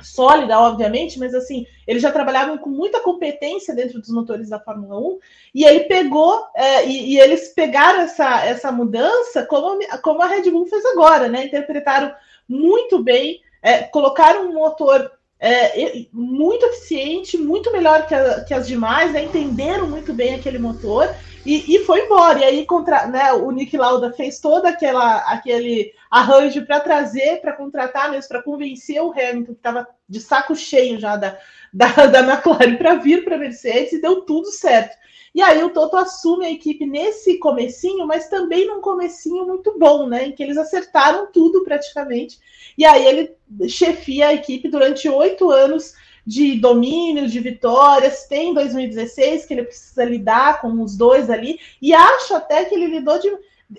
sólida, 0.01 0.59
obviamente, 0.59 1.17
mas 1.19 1.33
assim, 1.33 1.65
eles 1.87 2.01
já 2.01 2.11
trabalhavam 2.11 2.57
com 2.57 2.69
muita 2.69 2.99
competência 2.99 3.75
dentro 3.75 3.99
dos 3.99 4.09
motores 4.09 4.49
da 4.49 4.59
Fórmula 4.59 4.99
1, 4.99 5.19
e 5.55 5.65
ele 5.65 5.81
pegou, 5.81 6.45
é, 6.55 6.85
e, 6.85 7.13
e, 7.13 7.19
eles 7.19 7.49
pegaram 7.49 8.01
essa, 8.01 8.45
essa 8.45 8.71
mudança 8.71 9.45
como, 9.45 9.79
como 10.01 10.21
a 10.21 10.27
Red 10.27 10.49
Bull 10.51 10.65
fez 10.65 10.85
agora, 10.85 11.27
né? 11.27 11.45
Interpretaram 11.45 12.13
muito 12.47 13.03
bem, 13.03 13.41
é, 13.61 13.83
colocaram 13.83 14.49
um 14.49 14.53
motor 14.53 15.11
é, 15.39 16.05
muito 16.11 16.65
eficiente, 16.65 17.37
muito 17.37 17.71
melhor 17.71 18.05
que, 18.05 18.13
a, 18.13 18.43
que 18.43 18.53
as 18.53 18.67
demais, 18.67 19.13
né? 19.13 19.23
entenderam 19.23 19.87
muito 19.87 20.13
bem 20.13 20.35
aquele 20.35 20.59
motor 20.59 21.09
e, 21.45 21.75
e 21.75 21.85
foi 21.85 22.05
embora. 22.05 22.39
E 22.39 22.43
aí 22.43 22.65
contra, 22.65 23.07
né, 23.07 23.33
o 23.33 23.51
Nick 23.51 23.75
Lauda 23.77 24.11
fez 24.11 24.39
todo 24.39 24.65
aquela, 24.65 25.17
aquele 25.31 25.93
arranjo 26.09 26.65
para 26.65 26.79
trazer, 26.79 27.41
para 27.41 27.53
contratar 27.53 28.11
mesmo, 28.11 28.27
para 28.27 28.43
convencer 28.43 29.01
o 29.01 29.11
Hamilton, 29.11 29.45
que 29.45 29.51
estava 29.51 29.87
de 30.07 30.19
saco 30.19 30.55
cheio 30.55 30.99
já 30.99 31.15
da, 31.15 31.37
da, 31.73 31.87
da 32.07 32.19
McLaren, 32.19 32.75
para 32.77 32.95
vir 32.95 33.23
para 33.23 33.35
a 33.35 33.39
Mercedes 33.39 33.93
e 33.93 34.01
deu 34.01 34.21
tudo 34.21 34.51
certo. 34.51 34.97
E 35.33 35.41
aí 35.41 35.63
o 35.63 35.69
Toto 35.69 35.95
assume 35.95 36.45
a 36.45 36.51
equipe 36.51 36.85
nesse 36.85 37.37
comecinho, 37.37 38.05
mas 38.07 38.27
também 38.27 38.67
num 38.67 38.81
comecinho 38.81 39.45
muito 39.45 39.77
bom, 39.77 40.07
né? 40.07 40.25
Em 40.25 40.31
que 40.31 40.41
eles 40.41 40.57
acertaram 40.57 41.31
tudo 41.31 41.63
praticamente. 41.63 42.39
E 42.77 42.83
aí 42.83 43.05
ele 43.05 43.35
chefia 43.69 44.29
a 44.29 44.33
equipe 44.33 44.67
durante 44.67 45.07
oito 45.07 45.51
anos 45.51 45.93
de 46.29 46.59
domínio, 46.59 47.27
de 47.27 47.39
vitórias. 47.39 48.25
Tem 48.25 48.53
2016 48.53 49.45
que 49.45 49.53
ele 49.55 49.63
precisa 49.63 50.05
lidar 50.05 50.61
com 50.61 50.83
os 50.83 50.95
dois 50.95 51.27
ali, 51.27 51.59
e 51.81 51.91
acho 51.91 52.35
até 52.35 52.65
que 52.65 52.75
ele 52.75 52.85
lidou 52.85 53.17
de. 53.17 53.27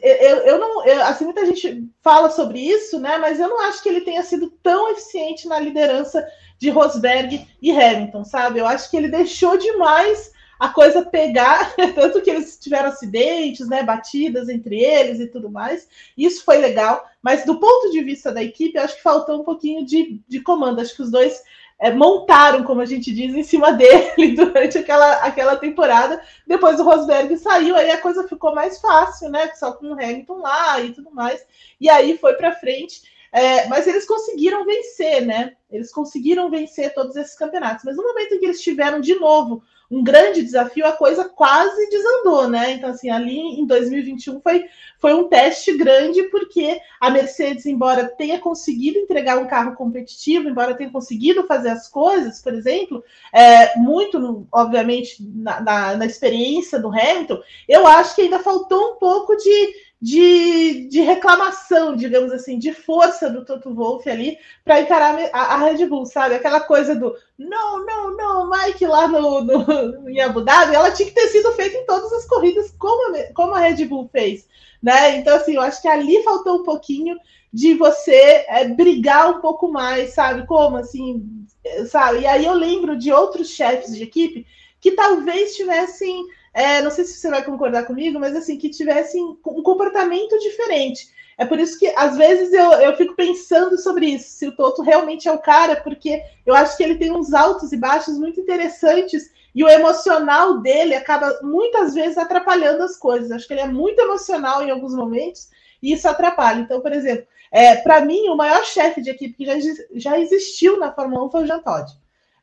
Eu, 0.02 0.36
eu 0.38 0.58
não, 0.58 0.84
eu, 0.84 1.02
assim, 1.04 1.24
muita 1.24 1.46
gente 1.46 1.88
fala 2.02 2.28
sobre 2.28 2.58
isso, 2.58 2.98
né? 2.98 3.18
Mas 3.18 3.38
eu 3.38 3.48
não 3.48 3.60
acho 3.62 3.80
que 3.80 3.88
ele 3.88 4.00
tenha 4.00 4.22
sido 4.24 4.52
tão 4.62 4.90
eficiente 4.90 5.46
na 5.46 5.60
liderança 5.60 6.26
de 6.58 6.70
Rosberg 6.70 7.46
e 7.62 7.70
Hamilton, 7.70 8.24
sabe? 8.24 8.58
Eu 8.58 8.66
acho 8.66 8.90
que 8.90 8.96
ele 8.96 9.08
deixou 9.08 9.56
demais 9.56 10.32
a 10.60 10.68
coisa 10.68 11.02
pegar, 11.02 11.74
tanto 11.96 12.20
que 12.20 12.28
eles 12.28 12.58
tiveram 12.58 12.90
acidentes, 12.90 13.66
né, 13.66 13.82
batidas 13.82 14.50
entre 14.50 14.78
eles 14.78 15.18
e 15.18 15.26
tudo 15.26 15.50
mais. 15.50 15.88
Isso 16.16 16.44
foi 16.44 16.58
legal, 16.58 17.08
mas 17.22 17.46
do 17.46 17.58
ponto 17.58 17.90
de 17.90 18.02
vista 18.02 18.30
da 18.30 18.42
equipe, 18.42 18.78
acho 18.78 18.96
que 18.96 19.02
faltou 19.02 19.40
um 19.40 19.44
pouquinho 19.44 19.86
de, 19.86 20.20
de 20.28 20.40
comando. 20.40 20.80
Acho 20.80 20.94
que 20.94 21.02
os 21.02 21.10
dois 21.10 21.42
é, 21.78 21.90
montaram, 21.90 22.62
como 22.62 22.82
a 22.82 22.84
gente 22.84 23.10
diz, 23.10 23.34
em 23.34 23.42
cima 23.42 23.72
dele 23.74 24.34
durante 24.36 24.76
aquela, 24.76 25.14
aquela 25.24 25.56
temporada. 25.56 26.22
Depois 26.46 26.78
o 26.78 26.84
Rosberg 26.84 27.34
saiu, 27.38 27.74
aí 27.74 27.90
a 27.90 27.98
coisa 27.98 28.28
ficou 28.28 28.54
mais 28.54 28.78
fácil, 28.78 29.30
né? 29.30 29.50
Só 29.54 29.72
com 29.72 29.86
o 29.86 29.94
Hamilton 29.94 30.40
lá 30.40 30.78
e 30.78 30.92
tudo 30.92 31.10
mais. 31.10 31.42
E 31.80 31.88
aí 31.88 32.18
foi 32.18 32.34
para 32.34 32.52
frente. 32.52 33.00
É, 33.32 33.66
mas 33.68 33.86
eles 33.86 34.06
conseguiram 34.06 34.64
vencer, 34.66 35.24
né? 35.24 35.54
Eles 35.70 35.90
conseguiram 35.92 36.50
vencer 36.50 36.92
todos 36.92 37.16
esses 37.16 37.36
campeonatos. 37.36 37.84
Mas 37.84 37.96
no 37.96 38.02
momento 38.02 38.34
em 38.34 38.38
que 38.40 38.44
eles 38.44 38.60
tiveram 38.60 39.00
de 39.00 39.14
novo 39.14 39.62
um 39.90 40.04
grande 40.04 40.42
desafio, 40.42 40.86
a 40.86 40.92
coisa 40.92 41.28
quase 41.28 41.90
desandou, 41.90 42.48
né? 42.48 42.72
Então, 42.72 42.90
assim, 42.90 43.10
ali 43.10 43.36
em 43.36 43.66
2021 43.66 44.40
foi, 44.40 44.64
foi 44.98 45.14
um 45.14 45.28
teste 45.28 45.76
grande, 45.76 46.22
porque 46.24 46.80
a 47.00 47.10
Mercedes, 47.10 47.66
embora 47.66 48.06
tenha 48.06 48.38
conseguido 48.38 48.98
entregar 48.98 49.38
um 49.38 49.48
carro 49.48 49.74
competitivo, 49.74 50.48
embora 50.48 50.74
tenha 50.74 50.90
conseguido 50.90 51.44
fazer 51.46 51.70
as 51.70 51.88
coisas, 51.88 52.40
por 52.40 52.54
exemplo, 52.54 53.02
é, 53.32 53.76
muito, 53.78 54.46
obviamente, 54.52 55.16
na, 55.20 55.60
na, 55.60 55.96
na 55.96 56.06
experiência 56.06 56.78
do 56.78 56.88
Hamilton, 56.88 57.40
eu 57.68 57.84
acho 57.84 58.14
que 58.14 58.22
ainda 58.22 58.38
faltou 58.38 58.92
um 58.92 58.96
pouco 58.96 59.36
de 59.36 59.89
de, 60.00 60.88
de 60.88 61.02
reclamação, 61.02 61.94
digamos 61.94 62.32
assim, 62.32 62.58
de 62.58 62.72
força 62.72 63.28
do 63.28 63.44
Toto 63.44 63.74
Wolff 63.74 64.08
ali 64.08 64.38
para 64.64 64.80
encarar 64.80 65.18
a, 65.32 65.54
a, 65.54 65.56
Red 65.58 65.84
Bull, 65.86 66.06
sabe? 66.06 66.34
Aquela 66.34 66.60
coisa 66.60 66.94
do 66.94 67.14
não, 67.38 67.84
não, 67.84 68.16
não, 68.16 68.50
Mike 68.50 68.86
lá 68.86 69.06
no, 69.06 69.44
no, 69.44 70.08
em 70.08 70.20
Abu 70.20 70.40
Dhabi, 70.40 70.74
ela 70.74 70.90
tinha 70.90 71.06
que 71.06 71.14
ter 71.14 71.28
sido 71.28 71.52
feita 71.52 71.76
em 71.76 71.84
todas 71.84 72.10
as 72.14 72.26
corridas 72.26 72.74
como 72.78 73.14
a, 73.14 73.32
como 73.34 73.54
a 73.54 73.60
Red 73.60 73.84
Bull 73.84 74.08
fez, 74.10 74.48
né? 74.82 75.16
Então, 75.16 75.36
assim, 75.36 75.56
eu 75.56 75.60
acho 75.60 75.82
que 75.82 75.88
ali 75.88 76.22
faltou 76.22 76.60
um 76.60 76.64
pouquinho 76.64 77.18
de 77.52 77.74
você 77.74 78.46
é, 78.48 78.68
brigar 78.68 79.30
um 79.30 79.40
pouco 79.42 79.70
mais, 79.70 80.14
sabe? 80.14 80.46
Como 80.46 80.78
assim, 80.78 81.46
sabe? 81.90 82.20
E 82.20 82.26
aí 82.26 82.46
eu 82.46 82.54
lembro 82.54 82.96
de 82.96 83.12
outros 83.12 83.50
chefes 83.50 83.94
de 83.94 84.04
equipe 84.04 84.46
que 84.80 84.92
talvez 84.92 85.54
tivessem 85.56 86.24
é, 86.52 86.82
não 86.82 86.90
sei 86.90 87.04
se 87.04 87.14
você 87.14 87.30
vai 87.30 87.44
concordar 87.44 87.84
comigo, 87.84 88.18
mas 88.18 88.34
assim, 88.34 88.56
que 88.56 88.70
tivessem 88.70 89.22
um 89.22 89.62
comportamento 89.62 90.38
diferente. 90.38 91.08
É 91.38 91.44
por 91.44 91.58
isso 91.58 91.78
que, 91.78 91.86
às 91.96 92.16
vezes, 92.16 92.52
eu, 92.52 92.72
eu 92.72 92.96
fico 92.96 93.14
pensando 93.14 93.78
sobre 93.78 94.06
isso, 94.06 94.30
se 94.30 94.46
o 94.46 94.54
Toto 94.54 94.82
realmente 94.82 95.26
é 95.26 95.32
o 95.32 95.38
cara, 95.38 95.76
porque 95.76 96.22
eu 96.44 96.54
acho 96.54 96.76
que 96.76 96.82
ele 96.82 96.96
tem 96.96 97.10
uns 97.10 97.32
altos 97.32 97.72
e 97.72 97.78
baixos 97.78 98.18
muito 98.18 98.40
interessantes 98.40 99.30
e 99.54 99.64
o 99.64 99.68
emocional 99.68 100.58
dele 100.58 100.94
acaba 100.94 101.40
muitas 101.42 101.94
vezes 101.94 102.18
atrapalhando 102.18 102.82
as 102.82 102.96
coisas. 102.96 103.30
Acho 103.30 103.46
que 103.46 103.54
ele 103.54 103.62
é 103.62 103.66
muito 103.66 104.00
emocional 104.00 104.62
em 104.62 104.70
alguns 104.70 104.94
momentos 104.94 105.48
e 105.82 105.92
isso 105.92 106.08
atrapalha. 106.08 106.60
Então, 106.60 106.80
por 106.80 106.92
exemplo, 106.92 107.26
é, 107.50 107.76
para 107.76 108.04
mim, 108.04 108.28
o 108.28 108.36
maior 108.36 108.64
chefe 108.64 109.00
de 109.00 109.10
equipe 109.10 109.34
que 109.34 109.46
já, 109.46 109.54
já 109.94 110.20
existiu 110.20 110.78
na 110.78 110.92
Fórmula 110.92 111.24
1 111.24 111.30
foi 111.30 111.42
o 111.42 111.46
Jean 111.46 111.60
Todt. 111.60 111.92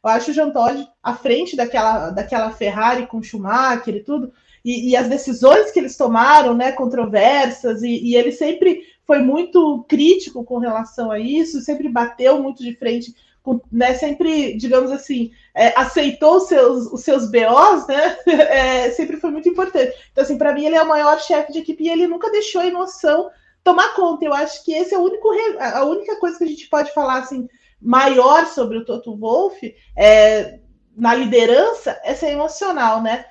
Eu 0.07 0.13
acho 0.13 0.31
o 0.31 0.33
Jean 0.33 0.51
Todt 0.51 0.87
à 1.03 1.13
frente 1.13 1.55
daquela, 1.55 2.09
daquela 2.11 2.49
Ferrari 2.51 3.07
com 3.07 3.21
Schumacher 3.21 3.93
e 3.93 4.03
tudo, 4.03 4.31
e, 4.63 4.91
e 4.91 4.95
as 4.95 5.09
decisões 5.09 5.69
que 5.71 5.79
eles 5.79 5.97
tomaram, 5.97 6.53
né, 6.53 6.71
controversas, 6.71 7.83
e, 7.83 7.89
e, 7.89 8.15
ele 8.15 8.31
sempre 8.31 8.83
foi 9.05 9.19
muito 9.19 9.85
crítico 9.87 10.45
com 10.45 10.59
relação 10.59 11.11
a 11.11 11.19
isso, 11.19 11.59
sempre 11.59 11.89
bateu 11.89 12.41
muito 12.41 12.63
de 12.63 12.73
frente, 12.75 13.13
com, 13.43 13.59
né, 13.69 13.93
sempre, 13.95 14.57
digamos 14.57 14.91
assim, 14.91 15.31
é, 15.53 15.77
aceitou 15.77 16.37
os 16.37 16.47
seus, 16.47 16.85
os 16.91 17.01
seus 17.01 17.29
BOs, 17.29 17.87
né, 17.87 18.17
é, 18.27 18.91
sempre 18.91 19.17
foi 19.17 19.29
muito 19.29 19.49
importante. 19.49 19.93
Então, 20.11 20.23
assim, 20.23 20.37
para 20.37 20.53
mim, 20.53 20.65
ele 20.65 20.75
é 20.75 20.83
o 20.83 20.87
maior 20.87 21.19
chefe 21.19 21.51
de 21.51 21.59
equipe 21.59 21.83
e 21.83 21.89
ele 21.89 22.07
nunca 22.07 22.31
deixou 22.31 22.61
a 22.61 22.67
emoção 22.67 23.29
tomar 23.61 23.93
conta. 23.93 24.23
Eu 24.23 24.33
acho 24.33 24.63
que 24.63 24.73
esse 24.73 24.93
é 24.93 24.97
o 24.97 25.03
único, 25.03 25.29
a 25.59 25.83
única 25.83 26.15
coisa 26.17 26.37
que 26.37 26.45
a 26.45 26.47
gente 26.47 26.69
pode 26.69 26.93
falar, 26.93 27.19
assim, 27.19 27.47
maior 27.81 28.47
sobre 28.47 28.77
o 28.77 28.85
Toto 28.85 29.15
Wolff 29.15 29.73
é, 29.95 30.59
na 30.95 31.13
liderança 31.13 31.99
é 32.03 32.13
ser 32.13 32.31
emocional, 32.31 33.01
né? 33.01 33.25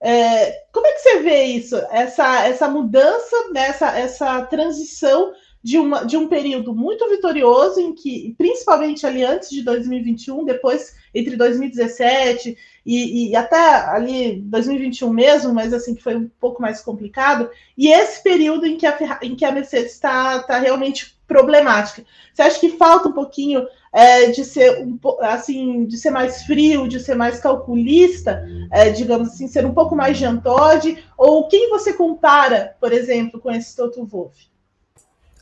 É, 0.00 0.64
como 0.72 0.86
é 0.86 0.92
que 0.92 0.98
você 0.98 1.20
vê 1.20 1.44
isso? 1.44 1.76
Essa, 1.90 2.44
essa 2.46 2.68
mudança, 2.68 3.36
né? 3.52 3.68
essa, 3.68 3.96
essa 3.96 4.42
transição 4.46 5.32
de, 5.62 5.78
uma, 5.78 6.04
de 6.04 6.16
um 6.16 6.26
período 6.26 6.74
muito 6.74 7.08
vitorioso, 7.08 7.80
em 7.80 7.94
que, 7.94 8.34
principalmente 8.36 9.06
ali 9.06 9.22
antes 9.22 9.48
de 9.48 9.62
2021, 9.62 10.44
depois 10.44 10.96
entre 11.14 11.36
2017 11.36 12.56
e, 12.84 13.30
e, 13.30 13.36
até 13.36 13.56
ali 13.56 14.40
2021 14.40 15.08
mesmo, 15.10 15.54
mas 15.54 15.72
assim 15.72 15.94
que 15.94 16.02
foi 16.02 16.16
um 16.16 16.28
pouco 16.40 16.60
mais 16.60 16.80
complicado, 16.80 17.48
e 17.78 17.88
esse 17.88 18.20
período 18.22 18.66
em 18.66 18.76
que 18.76 18.86
a, 18.86 19.20
em 19.22 19.36
que 19.36 19.44
a 19.44 19.52
Mercedes 19.52 19.92
está 19.92 20.42
tá 20.42 20.58
realmente 20.58 21.16
problemática. 21.28 22.04
Você 22.34 22.42
acha 22.42 22.58
que 22.58 22.76
falta 22.76 23.08
um 23.08 23.12
pouquinho 23.12 23.64
é, 23.92 24.30
de 24.30 24.44
ser 24.44 24.80
um, 24.80 24.98
assim, 25.20 25.84
de 25.84 25.98
ser 25.98 26.10
mais 26.10 26.44
frio, 26.44 26.88
de 26.88 26.98
ser 26.98 27.14
mais 27.14 27.38
calculista, 27.38 28.48
é, 28.70 28.90
digamos 28.90 29.28
assim, 29.28 29.46
ser 29.46 29.66
um 29.66 29.74
pouco 29.74 29.94
mais 29.94 30.16
jantode? 30.16 31.04
Ou 31.16 31.46
quem 31.48 31.68
você 31.68 31.92
compara, 31.92 32.74
por 32.80 32.92
exemplo, 32.92 33.38
com 33.38 33.50
esse 33.50 33.76
Toto 33.76 34.04
Wolff? 34.06 34.48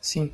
Sim. 0.01 0.33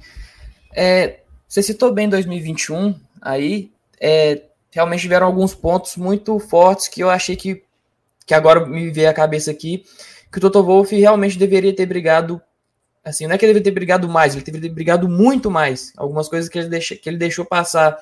É, 0.75 1.21
você 1.47 1.63
citou 1.63 1.93
bem 1.93 2.09
2021, 2.09 2.95
aí 3.21 3.71
é, 4.01 4.43
realmente 4.71 5.03
tiveram 5.03 5.27
alguns 5.27 5.55
pontos 5.55 5.97
muito 5.97 6.39
fortes 6.39 6.89
que 6.89 7.03
eu 7.03 7.11
achei 7.11 7.37
que, 7.37 7.63
que 8.25 8.35
agora 8.35 8.65
me 8.67 8.91
veio 8.91 9.11
a 9.11 9.15
cabeça 9.15 9.51
aqui, 9.51 9.85
que 10.33 10.39
o 10.39 10.41
Toto 10.41 10.63
Wolff 10.63 10.95
realmente 10.95 11.39
deveria 11.39 11.75
ter 11.75 11.87
brigado 11.87 12.41
Assim, 13.07 13.29
não 13.29 13.37
é 13.37 13.39
que 13.39 13.45
ele 13.45 13.53
deveria 13.53 13.71
ter 13.71 13.75
brigado 13.75 14.09
mais, 14.09 14.35
ele 14.35 14.45
deveria 14.45 14.69
ter 14.69 14.75
brigado 14.75 15.09
muito 15.09 15.49
mais. 15.49 15.93
Algumas 15.97 16.29
coisas 16.29 16.51
que 16.51 16.59
ele, 16.59 16.69
deixa, 16.69 16.97
que 16.97 17.09
ele 17.09 17.17
deixou 17.17 17.45
passar 17.45 17.97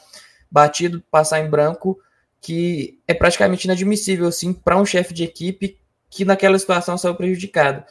batido, 0.50 1.04
passar 1.10 1.40
em 1.40 1.50
branco, 1.50 2.00
que 2.40 2.98
é 3.06 3.12
praticamente 3.12 3.66
inadmissível, 3.66 4.26
assim, 4.26 4.54
para 4.54 4.78
um 4.78 4.86
chefe 4.86 5.12
de 5.12 5.22
equipe 5.22 5.78
que 6.08 6.24
naquela 6.24 6.58
situação 6.58 6.96
saiu 6.96 7.14
prejudicado. 7.14 7.84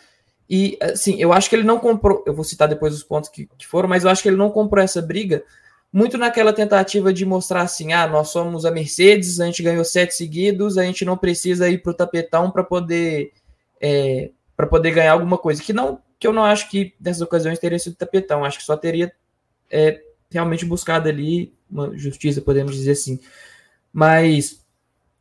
E, 0.50 0.76
assim, 0.82 1.22
eu 1.22 1.32
acho 1.32 1.50
que 1.52 1.56
ele 1.56 1.64
não 1.64 1.78
comprou, 1.78 2.24
eu 2.26 2.34
vou 2.34 2.44
citar 2.44 2.68
depois 2.68 2.96
os 2.96 3.04
pontos 3.04 3.30
que, 3.30 3.48
que 3.60 3.68
foram, 3.68 3.88
mas 3.88 4.04
eu 4.04 4.10
acho 4.10 4.24
que 4.24 4.30
ele 4.30 4.36
não 4.36 4.50
comprou 4.50 4.84
essa 4.84 5.00
briga 5.00 5.44
muito 5.92 6.18
naquela 6.18 6.52
tentativa 6.52 7.14
de 7.14 7.24
mostrar 7.24 7.62
assim, 7.62 7.94
ah, 7.94 8.08
nós 8.08 8.30
somos 8.30 8.66
a 8.66 8.72
Mercedes, 8.72 9.40
a 9.40 9.46
gente 9.46 9.62
ganhou 9.62 9.86
sete 9.86 10.16
seguidos, 10.16 10.80
a 10.80 10.84
gente 10.84 11.06
não 11.06 11.16
precisa 11.16 11.70
ir 11.70 11.84
para 11.84 11.92
o 11.92 11.94
tapetão 11.94 12.50
para 12.50 12.64
poder 12.64 13.32
é, 13.80 14.32
para 14.58 14.66
poder 14.66 14.92
ganhar 14.92 15.12
alguma 15.12 15.38
coisa, 15.38 15.62
que 15.62 15.74
não 15.74 16.00
que 16.24 16.28
eu 16.28 16.32
não 16.32 16.46
acho 16.46 16.70
que 16.70 16.94
nessas 17.02 17.22
ocasiões 17.22 17.60
teria 17.60 17.78
sido 17.78 17.98
tapetão, 17.98 18.46
acho 18.46 18.58
que 18.58 18.64
só 18.64 18.78
teria 18.78 19.12
é, 19.70 20.02
realmente 20.32 20.64
buscado 20.66 21.10
ali 21.10 21.54
uma 21.70 21.98
justiça, 21.98 22.40
podemos 22.40 22.74
dizer 22.74 22.92
assim. 22.92 23.20
Mas 23.92 24.64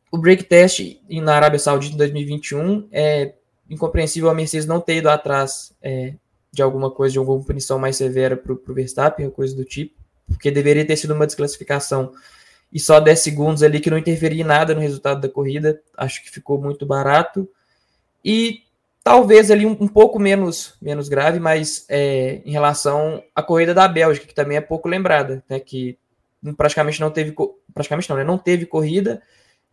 o 0.09 0.17
break 0.17 0.45
test 0.45 0.79
na 1.09 1.35
Arábia 1.35 1.59
Saudita 1.59 1.93
em 1.93 1.97
2021 1.97 2.87
é 2.89 3.33
incompreensível 3.69 4.29
a 4.29 4.33
Mercedes 4.33 4.65
não 4.65 4.79
ter 4.79 4.95
ido 4.95 5.09
atrás 5.09 5.75
é, 5.81 6.13
de 6.49 6.61
alguma 6.61 6.89
coisa, 6.89 7.11
de 7.11 7.19
alguma 7.19 7.43
punição 7.43 7.77
mais 7.77 7.97
severa 7.97 8.37
para 8.37 8.53
o 8.53 8.73
Verstappen, 8.73 9.29
coisa 9.29 9.53
do 9.53 9.65
tipo, 9.65 9.95
porque 10.25 10.49
deveria 10.49 10.87
ter 10.87 10.95
sido 10.95 11.13
uma 11.13 11.27
desclassificação 11.27 12.13
e 12.71 12.79
só 12.79 13.01
10 13.01 13.19
segundos 13.19 13.61
ali 13.61 13.81
que 13.81 13.89
não 13.89 13.97
interferia 13.97 14.41
em 14.41 14.45
nada 14.45 14.73
no 14.73 14.79
resultado 14.79 15.19
da 15.19 15.27
corrida, 15.27 15.81
acho 15.97 16.23
que 16.23 16.31
ficou 16.31 16.61
muito 16.61 16.85
barato. 16.85 17.45
E 18.23 18.61
Talvez 19.03 19.51
ali 19.51 19.65
um, 19.65 19.71
um 19.71 19.87
pouco 19.87 20.17
menos, 20.17 20.75
menos 20.81 21.09
grave, 21.09 21.39
mas 21.39 21.85
é, 21.89 22.41
em 22.45 22.51
relação 22.51 23.21
à 23.35 23.43
corrida 23.43 23.73
da 23.73 23.87
Bélgica, 23.87 24.25
que 24.25 24.33
também 24.33 24.55
é 24.55 24.61
pouco 24.61 24.87
lembrada, 24.87 25.43
né, 25.49 25.59
que 25.59 25.97
praticamente 26.55 27.01
não 27.01 27.11
teve, 27.11 27.35
praticamente 27.73 28.09
não, 28.09 28.15
né, 28.15 28.23
não 28.23 28.37
teve 28.37 28.65
corrida. 28.65 29.21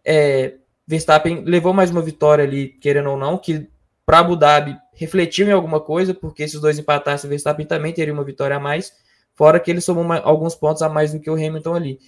É, 0.05 0.55
Verstappen 0.85 1.45
levou 1.45 1.73
mais 1.73 1.93
uma 1.93 2.03
vitória 2.03 2.43
ali, 2.43 2.69
querendo 2.69 3.11
ou 3.11 3.17
não, 3.17 3.39
que 3.39 3.69
para 4.05 4.19
Abu 4.19 4.35
Dhabi 4.35 4.77
refletiu 4.93 5.47
em 5.47 5.53
alguma 5.53 5.79
coisa, 5.79 6.13
porque 6.13 6.49
se 6.49 6.57
os 6.57 6.61
dois 6.61 6.77
empatassem, 6.77 7.31
Verstappen 7.31 7.65
também 7.65 7.93
teria 7.93 8.13
uma 8.13 8.25
vitória 8.25 8.57
a 8.57 8.61
mais, 8.61 8.93
fora 9.37 9.61
que 9.61 9.71
ele 9.71 9.81
somou 9.81 10.03
uma, 10.03 10.19
alguns 10.19 10.57
pontos 10.57 10.83
a 10.83 10.89
mais 10.89 11.13
do 11.13 11.21
que 11.21 11.31
o 11.31 11.35
Hamilton 11.35 11.75
ali. 11.75 12.01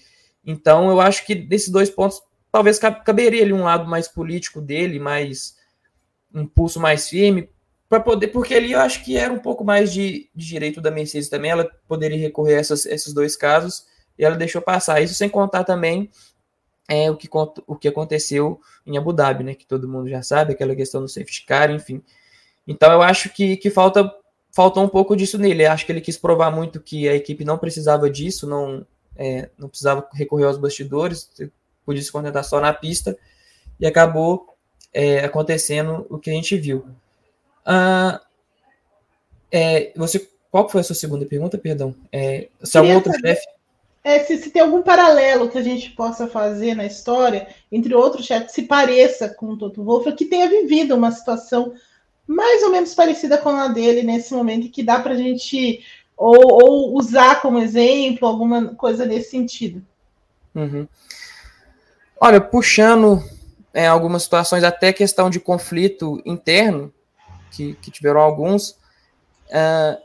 Então 0.44 0.90
eu 0.90 1.00
acho 1.00 1.24
que 1.24 1.36
desses 1.36 1.68
dois 1.68 1.88
pontos, 1.88 2.20
talvez 2.50 2.80
caberia 2.80 3.42
ali 3.42 3.52
um 3.52 3.62
lado 3.62 3.88
mais 3.88 4.08
político 4.08 4.60
dele, 4.60 4.98
mais 4.98 5.56
um 6.34 6.46
pulso 6.46 6.80
mais 6.80 7.08
firme 7.08 7.48
para 7.88 8.00
poder, 8.00 8.28
porque 8.28 8.54
ali 8.54 8.72
eu 8.72 8.80
acho 8.80 9.04
que 9.04 9.18
era 9.18 9.32
um 9.32 9.38
pouco 9.38 9.62
mais 9.62 9.92
de, 9.92 10.30
de, 10.34 10.46
direito 10.46 10.80
da 10.80 10.90
Mercedes 10.90 11.28
também, 11.28 11.50
ela 11.50 11.70
poderia 11.86 12.18
recorrer 12.18 12.56
a 12.56 12.60
essas, 12.60 12.86
esses 12.86 13.12
dois 13.12 13.36
casos 13.36 13.86
e 14.18 14.24
ela 14.24 14.34
deixou 14.34 14.62
passar. 14.62 15.02
Isso 15.02 15.14
sem 15.14 15.28
contar 15.28 15.64
também 15.64 16.10
é, 16.88 17.10
o, 17.10 17.16
que, 17.16 17.28
o 17.66 17.76
que 17.76 17.88
aconteceu 17.88 18.60
em 18.86 18.96
Abu 18.96 19.12
Dhabi, 19.12 19.44
né? 19.44 19.54
Que 19.54 19.66
todo 19.66 19.88
mundo 19.88 20.08
já 20.08 20.22
sabe, 20.22 20.52
aquela 20.52 20.74
questão 20.74 21.02
do 21.02 21.08
safety 21.08 21.44
car, 21.44 21.70
enfim. 21.70 22.02
Então 22.66 22.90
eu 22.92 23.02
acho 23.02 23.28
que, 23.30 23.56
que 23.56 23.70
falta 23.70 24.10
faltou 24.52 24.84
um 24.84 24.88
pouco 24.88 25.16
disso 25.16 25.38
nele. 25.38 25.64
Eu 25.66 25.72
acho 25.72 25.84
que 25.84 25.92
ele 25.92 26.00
quis 26.00 26.16
provar 26.16 26.50
muito 26.50 26.80
que 26.80 27.08
a 27.08 27.14
equipe 27.14 27.44
não 27.44 27.58
precisava 27.58 28.08
disso, 28.08 28.46
não, 28.46 28.86
é, 29.16 29.50
não 29.58 29.68
precisava 29.68 30.06
recorrer 30.12 30.44
aos 30.44 30.58
bastidores, 30.58 31.30
podia 31.84 32.02
se 32.02 32.12
contentar 32.12 32.44
só 32.44 32.60
na 32.60 32.72
pista, 32.72 33.18
e 33.80 33.86
acabou 33.86 34.51
é, 34.92 35.24
acontecendo 35.24 36.06
o 36.10 36.18
que 36.18 36.30
a 36.30 36.34
gente 36.34 36.56
viu. 36.56 36.84
Ah, 37.64 38.20
é, 39.50 39.92
você, 39.96 40.28
qual 40.50 40.68
foi 40.68 40.80
a 40.80 40.84
sua 40.84 40.96
segunda 40.96 41.26
pergunta, 41.26 41.58
perdão? 41.58 41.94
É, 42.10 42.48
se 42.62 42.78
algum 42.78 42.94
outro 42.94 43.12
chefe... 43.12 43.46
É, 44.04 44.18
se, 44.24 44.36
se, 44.36 44.50
tem 44.50 44.60
algum 44.60 44.82
paralelo 44.82 45.48
que 45.48 45.56
a 45.56 45.62
gente 45.62 45.90
possa 45.90 46.26
fazer 46.26 46.74
na 46.74 46.84
história 46.84 47.46
entre 47.70 47.94
outros 47.94 48.26
chefes 48.26 48.48
que 48.48 48.52
se 48.52 48.62
pareça 48.62 49.28
com 49.28 49.46
o 49.46 49.56
Toto 49.56 49.84
Wolff, 49.84 50.10
que 50.14 50.24
tenha 50.24 50.48
vivido 50.48 50.96
uma 50.96 51.12
situação 51.12 51.72
mais 52.26 52.64
ou 52.64 52.70
menos 52.70 52.94
parecida 52.94 53.38
com 53.38 53.50
a 53.50 53.68
dele 53.68 54.02
nesse 54.02 54.34
momento, 54.34 54.70
que 54.70 54.82
dá 54.82 54.98
para 54.98 55.12
a 55.12 55.16
gente 55.16 55.84
ou, 56.16 56.36
ou, 56.36 56.98
usar 56.98 57.40
como 57.40 57.58
exemplo, 57.58 58.26
alguma 58.26 58.74
coisa 58.74 59.04
nesse 59.04 59.30
sentido. 59.30 59.84
Uhum. 60.54 60.86
Olha, 62.20 62.40
puxando 62.40 63.22
é, 63.72 63.86
algumas 63.86 64.24
situações, 64.24 64.64
até 64.64 64.92
questão 64.92 65.30
de 65.30 65.40
conflito 65.40 66.20
interno, 66.24 66.92
que, 67.50 67.74
que 67.74 67.90
tiveram 67.90 68.20
alguns, 68.20 68.70
uh, 69.50 70.00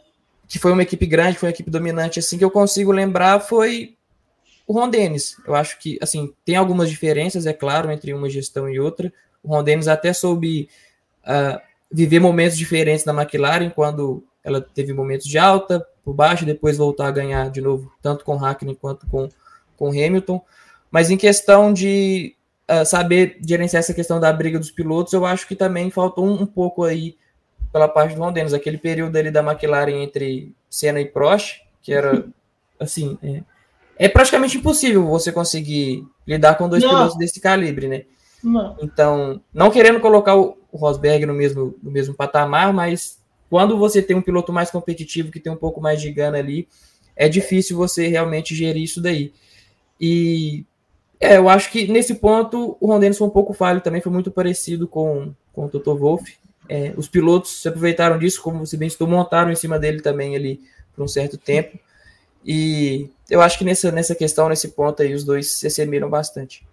que 0.47 0.59
foi 0.59 0.71
uma 0.71 0.83
equipe 0.83 1.05
grande, 1.05 1.37
foi 1.37 1.47
uma 1.49 1.53
equipe 1.53 1.69
dominante, 1.69 2.19
assim, 2.19 2.37
que 2.37 2.43
eu 2.43 2.51
consigo 2.51 2.91
lembrar 2.91 3.39
foi 3.39 3.95
o 4.65 4.73
Ron 4.73 4.89
Dennis. 4.89 5.37
Eu 5.45 5.55
acho 5.55 5.79
que, 5.79 5.97
assim, 6.01 6.33
tem 6.45 6.55
algumas 6.55 6.89
diferenças, 6.89 7.45
é 7.45 7.53
claro, 7.53 7.91
entre 7.91 8.13
uma 8.13 8.29
gestão 8.29 8.69
e 8.69 8.79
outra. 8.79 9.11
O 9.41 9.49
Ron 9.49 9.63
Dennis 9.63 9.87
até 9.87 10.11
soube 10.13 10.69
uh, 11.23 11.59
viver 11.91 12.19
momentos 12.19 12.57
diferentes 12.57 13.05
na 13.05 13.13
McLaren, 13.13 13.69
quando 13.69 14.23
ela 14.43 14.61
teve 14.61 14.93
momentos 14.93 15.27
de 15.27 15.37
alta, 15.37 15.85
por 16.03 16.13
baixo, 16.13 16.45
depois 16.45 16.77
voltar 16.77 17.07
a 17.07 17.11
ganhar 17.11 17.49
de 17.49 17.59
novo, 17.59 17.91
tanto 18.01 18.23
com 18.23 18.37
Hackney 18.37 18.75
quanto 18.75 19.05
com, 19.07 19.27
com 19.75 19.89
Hamilton. 19.89 20.41
Mas 20.89 21.09
em 21.09 21.17
questão 21.17 21.73
de 21.73 22.36
uh, 22.69 22.85
saber 22.85 23.37
gerenciar 23.45 23.79
essa 23.79 23.93
questão 23.93 24.19
da 24.19 24.31
briga 24.31 24.59
dos 24.59 24.71
pilotos, 24.71 25.13
eu 25.13 25.25
acho 25.25 25.47
que 25.47 25.55
também 25.55 25.89
faltou 25.89 26.25
um, 26.25 26.43
um 26.43 26.45
pouco 26.45 26.83
aí 26.83 27.15
pela 27.71 27.87
parte 27.87 28.15
do 28.15 28.31
Dennis, 28.31 28.53
aquele 28.53 28.77
período 28.77 29.15
ali 29.17 29.29
da 29.29 29.43
McLaren 29.43 30.03
entre 30.03 30.53
Senna 30.69 30.99
e 30.99 31.05
Prost, 31.05 31.61
que 31.81 31.93
era 31.93 32.25
assim, 32.79 33.17
é, 33.23 33.43
é 33.97 34.09
praticamente 34.09 34.57
impossível 34.57 35.05
você 35.05 35.31
conseguir 35.31 36.05
lidar 36.25 36.55
com 36.55 36.69
dois 36.69 36.83
não. 36.83 36.89
pilotos 36.89 37.17
desse 37.17 37.39
calibre, 37.39 37.87
né? 37.87 38.03
Não. 38.43 38.77
Então, 38.81 39.41
não 39.53 39.71
querendo 39.71 39.99
colocar 39.99 40.35
o, 40.35 40.57
o 40.71 40.77
Rosberg 40.77 41.25
no 41.25 41.33
mesmo, 41.33 41.75
no 41.81 41.91
mesmo 41.91 42.13
patamar, 42.13 42.73
mas 42.73 43.19
quando 43.49 43.77
você 43.77 44.01
tem 44.01 44.15
um 44.15 44.21
piloto 44.21 44.53
mais 44.53 44.69
competitivo, 44.69 45.31
que 45.31 45.39
tem 45.39 45.51
um 45.51 45.57
pouco 45.57 45.81
mais 45.81 46.01
de 46.01 46.11
gana 46.11 46.37
ali, 46.37 46.67
é 47.15 47.27
difícil 47.27 47.75
você 47.75 48.07
realmente 48.07 48.53
gerir 48.53 48.83
isso 48.83 49.01
daí. 49.01 49.33
E 49.99 50.65
é, 51.19 51.37
eu 51.37 51.49
acho 51.49 51.71
que 51.71 51.87
nesse 51.87 52.15
ponto 52.15 52.77
o 52.79 52.87
Ron 52.87 52.99
Dennis 52.99 53.17
foi 53.17 53.27
um 53.27 53.31
pouco 53.31 53.53
falho 53.53 53.81
também, 53.81 54.01
foi 54.01 54.11
muito 54.11 54.31
parecido 54.31 54.87
com, 54.87 55.33
com 55.53 55.65
o 55.65 55.69
Toto 55.69 55.95
Wolff. 55.95 56.37
É, 56.69 56.93
os 56.97 57.07
pilotos 57.07 57.61
se 57.61 57.67
aproveitaram 57.67 58.19
disso, 58.19 58.41
como 58.41 58.65
você 58.65 58.77
bem 58.77 58.89
citou, 58.89 59.07
montaram 59.07 59.51
em 59.51 59.55
cima 59.55 59.79
dele 59.79 60.01
também 60.01 60.35
ali 60.35 60.61
por 60.95 61.03
um 61.03 61.07
certo 61.07 61.37
tempo. 61.37 61.79
E 62.45 63.09
eu 63.29 63.41
acho 63.41 63.57
que 63.57 63.65
nessa, 63.65 63.91
nessa 63.91 64.15
questão, 64.15 64.49
nesse 64.49 64.69
ponto 64.69 65.01
aí, 65.01 65.13
os 65.13 65.23
dois 65.23 65.53
se 65.53 65.67
assemelham 65.67 66.09
bastante. 66.09 66.65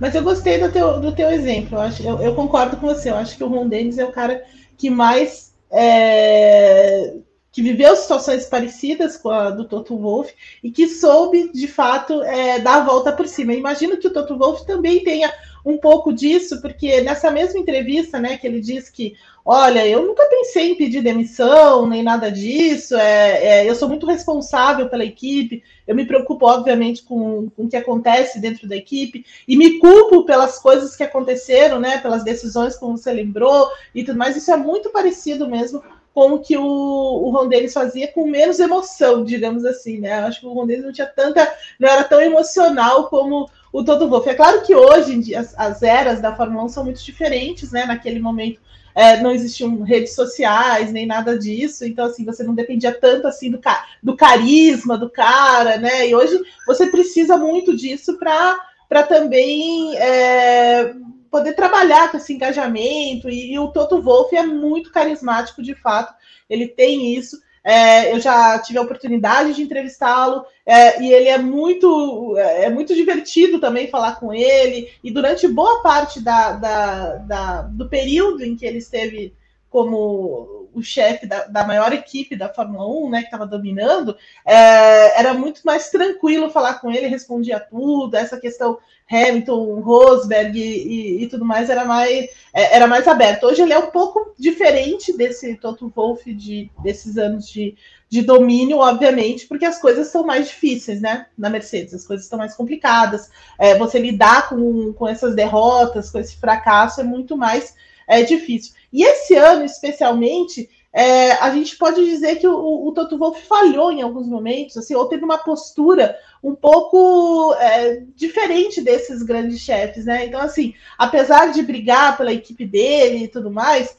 Mas 0.00 0.14
eu 0.14 0.22
gostei 0.22 0.58
do 0.58 0.70
teu, 0.70 1.00
do 1.00 1.12
teu 1.12 1.30
exemplo. 1.30 1.76
Eu, 1.76 1.80
acho, 1.80 2.02
eu, 2.02 2.18
eu 2.20 2.34
concordo 2.34 2.76
com 2.76 2.86
você. 2.86 3.10
Eu 3.10 3.16
acho 3.16 3.36
que 3.36 3.44
o 3.44 3.48
Ron 3.48 3.68
Dennis 3.68 3.98
é 3.98 4.04
o 4.04 4.12
cara 4.12 4.42
que 4.76 4.90
mais 4.90 5.52
é, 5.70 7.14
que 7.58 7.62
viveu 7.62 7.96
situações 7.96 8.46
parecidas 8.46 9.16
com 9.16 9.30
a 9.30 9.50
do 9.50 9.64
Toto 9.64 9.96
Wolff 9.96 10.32
e 10.62 10.70
que 10.70 10.86
soube, 10.86 11.50
de 11.52 11.66
fato, 11.66 12.22
é, 12.22 12.60
dar 12.60 12.76
a 12.76 12.84
volta 12.84 13.10
por 13.10 13.26
cima. 13.26 13.52
Imagino 13.52 13.96
que 13.96 14.06
o 14.06 14.12
Toto 14.12 14.38
Wolff 14.38 14.64
também 14.64 15.02
tenha 15.02 15.28
um 15.66 15.76
pouco 15.76 16.12
disso, 16.12 16.62
porque 16.62 17.00
nessa 17.00 17.32
mesma 17.32 17.58
entrevista, 17.58 18.20
né, 18.20 18.36
que 18.36 18.46
ele 18.46 18.60
diz 18.60 18.88
que, 18.88 19.16
olha, 19.44 19.84
eu 19.84 20.06
nunca 20.06 20.24
pensei 20.26 20.70
em 20.70 20.76
pedir 20.76 21.02
demissão, 21.02 21.84
nem 21.84 22.00
nada 22.00 22.30
disso, 22.30 22.94
é, 22.94 23.44
é, 23.44 23.68
eu 23.68 23.74
sou 23.74 23.88
muito 23.88 24.06
responsável 24.06 24.88
pela 24.88 25.04
equipe, 25.04 25.64
eu 25.84 25.96
me 25.96 26.06
preocupo, 26.06 26.46
obviamente, 26.46 27.02
com, 27.02 27.50
com 27.56 27.64
o 27.64 27.68
que 27.68 27.76
acontece 27.76 28.38
dentro 28.38 28.68
da 28.68 28.76
equipe, 28.76 29.26
e 29.48 29.56
me 29.56 29.80
culpo 29.80 30.24
pelas 30.24 30.60
coisas 30.60 30.94
que 30.94 31.02
aconteceram, 31.02 31.80
né, 31.80 31.98
pelas 31.98 32.22
decisões, 32.22 32.76
como 32.76 32.96
você 32.96 33.10
lembrou, 33.10 33.68
e 33.92 34.04
tudo 34.04 34.16
mais, 34.16 34.36
isso 34.36 34.52
é 34.52 34.56
muito 34.56 34.90
parecido 34.90 35.48
mesmo 35.48 35.82
com 36.18 36.32
o 36.32 36.40
que 36.40 36.56
o, 36.56 36.64
o 36.64 37.30
Ron 37.30 37.48
fazia 37.72 38.08
com 38.08 38.26
menos 38.26 38.58
emoção, 38.58 39.22
digamos 39.22 39.64
assim, 39.64 40.00
né? 40.00 40.14
Acho 40.14 40.40
que 40.40 40.46
o 40.46 40.52
Ron 40.52 40.66
não 40.66 40.90
tinha 40.90 41.06
tanta, 41.06 41.48
não 41.78 41.88
era 41.88 42.02
tão 42.02 42.20
emocional 42.20 43.08
como 43.08 43.48
o 43.72 43.84
Toto 43.84 44.08
Wolff. 44.08 44.28
É 44.28 44.34
claro 44.34 44.62
que 44.62 44.74
hoje 44.74 45.32
as, 45.36 45.56
as 45.56 45.80
eras 45.80 46.20
da 46.20 46.34
Fórmula 46.34 46.64
1 46.64 46.70
são 46.70 46.84
muito 46.84 47.04
diferentes, 47.04 47.70
né? 47.70 47.86
Naquele 47.86 48.18
momento 48.18 48.60
é, 48.96 49.20
não 49.20 49.30
existiam 49.30 49.80
redes 49.82 50.16
sociais 50.16 50.90
nem 50.90 51.06
nada 51.06 51.38
disso, 51.38 51.84
então 51.84 52.06
assim 52.06 52.24
você 52.24 52.42
não 52.42 52.52
dependia 52.52 52.92
tanto 52.92 53.28
assim 53.28 53.48
do, 53.48 53.60
do 54.02 54.16
carisma 54.16 54.98
do 54.98 55.08
cara, 55.08 55.76
né? 55.76 56.08
E 56.08 56.16
hoje 56.16 56.36
você 56.66 56.88
precisa 56.88 57.36
muito 57.36 57.76
disso 57.76 58.18
para 58.18 59.04
também 59.04 59.96
é, 59.96 60.96
poder 61.30 61.54
trabalhar 61.54 62.10
com 62.10 62.16
esse 62.16 62.32
engajamento, 62.32 63.28
e, 63.28 63.52
e 63.52 63.58
o 63.58 63.68
Toto 63.68 64.00
Wolff 64.00 64.34
é 64.34 64.42
muito 64.44 64.90
carismático, 64.90 65.62
de 65.62 65.74
fato, 65.74 66.14
ele 66.48 66.66
tem 66.66 67.14
isso. 67.14 67.40
É, 67.62 68.14
eu 68.14 68.20
já 68.20 68.58
tive 68.60 68.78
a 68.78 68.82
oportunidade 68.82 69.52
de 69.52 69.62
entrevistá-lo 69.62 70.44
é, 70.64 71.02
e 71.02 71.12
ele 71.12 71.28
é 71.28 71.36
muito 71.36 72.34
é 72.38 72.70
muito 72.70 72.94
divertido 72.94 73.60
também 73.60 73.88
falar 73.88 74.18
com 74.18 74.32
ele. 74.32 74.90
E 75.04 75.10
durante 75.10 75.46
boa 75.46 75.82
parte 75.82 76.20
da, 76.20 76.52
da, 76.52 77.16
da 77.16 77.62
do 77.62 77.86
período 77.88 78.42
em 78.42 78.56
que 78.56 78.64
ele 78.64 78.78
esteve 78.78 79.34
como 79.68 80.57
o 80.72 80.82
chefe 80.82 81.26
da, 81.26 81.46
da, 81.46 81.66
maior 81.66 81.92
equipe 81.92 82.36
da 82.36 82.48
Fórmula 82.48 82.86
1, 82.86 83.10
né, 83.10 83.18
que 83.20 83.26
estava 83.26 83.46
dominando, 83.46 84.16
é, 84.44 85.18
era 85.18 85.34
muito 85.34 85.62
mais 85.64 85.90
tranquilo 85.90 86.50
falar 86.50 86.74
com 86.74 86.90
ele, 86.90 87.06
respondia 87.06 87.60
tudo, 87.60 88.16
essa 88.16 88.38
questão 88.38 88.78
Hamilton, 89.10 89.80
Rosberg 89.80 90.58
e, 90.58 90.62
e, 90.62 91.22
e, 91.22 91.28
tudo 91.28 91.44
mais 91.44 91.70
era 91.70 91.84
mais, 91.84 92.28
é, 92.52 92.76
era 92.76 92.86
mais 92.86 93.08
aberto. 93.08 93.44
Hoje 93.44 93.62
ele 93.62 93.72
é 93.72 93.78
um 93.78 93.90
pouco 93.90 94.34
diferente 94.38 95.16
desse 95.16 95.56
Toto 95.56 95.90
Wolff 95.94 96.32
de, 96.34 96.70
desses 96.82 97.16
anos 97.16 97.48
de, 97.48 97.74
de 98.08 98.20
domínio, 98.20 98.78
obviamente, 98.78 99.46
porque 99.46 99.64
as 99.64 99.80
coisas 99.80 100.08
são 100.08 100.24
mais 100.24 100.48
difíceis, 100.48 101.00
né? 101.00 101.26
Na 101.36 101.48
Mercedes, 101.48 101.94
as 101.94 102.06
coisas 102.06 102.26
estão 102.26 102.38
mais 102.38 102.54
complicadas. 102.54 103.30
É, 103.58 103.78
você 103.78 103.98
lidar 103.98 104.50
com, 104.50 104.92
com 104.92 105.08
essas 105.08 105.34
derrotas, 105.34 106.10
com 106.10 106.18
esse 106.18 106.36
fracasso 106.36 107.00
é 107.00 107.04
muito 107.04 107.36
mais 107.36 107.74
é, 108.06 108.22
difícil. 108.22 108.74
E 108.92 109.02
esse 109.02 109.34
ano, 109.34 109.64
especialmente, 109.64 110.68
é, 110.92 111.32
a 111.32 111.50
gente 111.50 111.76
pode 111.76 112.04
dizer 112.04 112.36
que 112.36 112.46
o, 112.48 112.86
o 112.86 112.92
Toto 112.92 113.18
Wolff 113.18 113.46
falhou 113.46 113.92
em 113.92 114.02
alguns 114.02 114.26
momentos, 114.26 114.76
assim, 114.76 114.94
ou 114.94 115.06
teve 115.06 115.24
uma 115.24 115.38
postura 115.38 116.18
um 116.42 116.54
pouco 116.54 117.54
é, 117.54 118.02
diferente 118.14 118.80
desses 118.80 119.22
grandes 119.22 119.60
chefes, 119.60 120.06
né? 120.06 120.26
Então, 120.26 120.40
assim, 120.40 120.74
apesar 120.96 121.52
de 121.52 121.62
brigar 121.62 122.16
pela 122.16 122.32
equipe 122.32 122.66
dele 122.66 123.24
e 123.24 123.28
tudo 123.28 123.50
mais, 123.50 123.96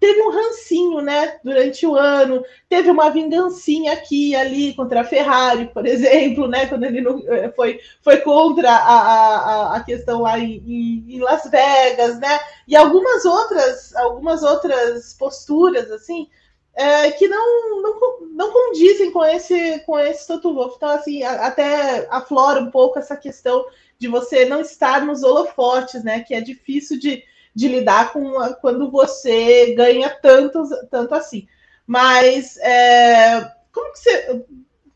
teve 0.00 0.22
um 0.22 0.30
rancinho, 0.30 1.00
né, 1.00 1.38
durante 1.42 1.86
o 1.86 1.96
ano, 1.96 2.44
teve 2.68 2.90
uma 2.90 3.10
vingancinha 3.10 3.92
aqui 3.92 4.30
e 4.30 4.36
ali 4.36 4.74
contra 4.74 5.00
a 5.00 5.04
Ferrari, 5.04 5.66
por 5.72 5.86
exemplo, 5.86 6.46
né, 6.46 6.66
quando 6.66 6.84
ele 6.84 7.00
não, 7.00 7.22
é, 7.26 7.50
foi, 7.50 7.80
foi 8.02 8.18
contra 8.18 8.70
a, 8.70 9.00
a, 9.00 9.76
a 9.76 9.84
questão 9.84 10.22
lá 10.22 10.38
em, 10.38 10.62
em, 11.08 11.18
Las 11.20 11.50
Vegas, 11.50 12.18
né, 12.20 12.38
e 12.66 12.76
algumas 12.76 13.24
outras, 13.24 13.94
algumas 13.96 14.42
outras 14.42 15.14
posturas, 15.14 15.90
assim, 15.90 16.28
é, 16.74 17.10
que 17.10 17.26
não, 17.26 17.82
não, 17.82 17.98
não 18.30 18.52
condizem 18.52 19.10
com 19.10 19.24
esse, 19.24 19.80
com 19.80 19.98
esse 19.98 20.28
Toto 20.28 20.54
Wolff. 20.54 20.76
Então, 20.76 20.90
assim, 20.90 21.24
até 21.24 22.06
aflora 22.08 22.60
um 22.60 22.70
pouco 22.70 23.00
essa 23.00 23.16
questão 23.16 23.66
de 23.98 24.06
você 24.06 24.44
não 24.44 24.60
estar 24.60 25.04
nos 25.04 25.24
holofotes, 25.24 26.04
né, 26.04 26.20
que 26.20 26.34
é 26.34 26.40
difícil 26.40 26.96
de 27.00 27.24
de 27.58 27.66
lidar 27.66 28.12
com 28.12 28.34
quando 28.60 28.88
você 28.88 29.74
ganha 29.74 30.08
tanto, 30.08 30.62
tanto 30.88 31.12
assim. 31.12 31.48
Mas 31.84 32.56
é, 32.58 33.52
como 33.72 33.92
que 33.92 33.98
você. 33.98 34.30
O 34.30 34.46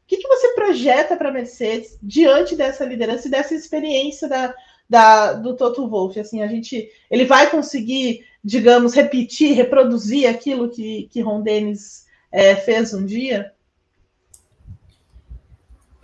que, 0.06 0.18
que 0.18 0.28
você 0.28 0.48
projeta 0.54 1.16
para 1.16 1.30
a 1.30 1.32
Mercedes 1.32 1.98
diante 2.00 2.54
dessa 2.54 2.84
liderança 2.84 3.26
e 3.26 3.30
dessa 3.30 3.54
experiência 3.54 4.28
da, 4.28 4.54
da, 4.88 5.32
do 5.32 5.56
Toto 5.56 5.88
Wolff? 5.88 6.20
Assim, 6.20 6.40
a 6.40 6.46
gente, 6.46 6.88
ele 7.10 7.24
vai 7.24 7.50
conseguir, 7.50 8.24
digamos, 8.44 8.94
repetir, 8.94 9.56
reproduzir 9.56 10.28
aquilo 10.28 10.70
que, 10.70 11.08
que 11.10 11.20
Ron 11.20 11.40
Dennis 11.40 12.04
é, 12.30 12.54
fez 12.54 12.94
um 12.94 13.04
dia? 13.04 13.52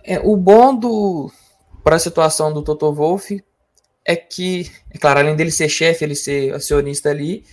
É, 0.03 0.19
o 0.19 0.35
bom 0.35 1.29
para 1.83 1.95
a 1.95 1.99
situação 1.99 2.51
do 2.51 2.63
Toto 2.63 2.91
Wolff 2.91 3.41
é 4.09 4.15
que, 4.15 4.71
é 4.89 4.97
claro, 4.97 5.19
além 5.19 5.35
dele 5.35 5.51
ser 5.51 5.69
chefe, 5.69 6.03
ele 6.03 6.15
ser 6.15 6.51
acionista 6.51 7.11
ali, 7.11 7.45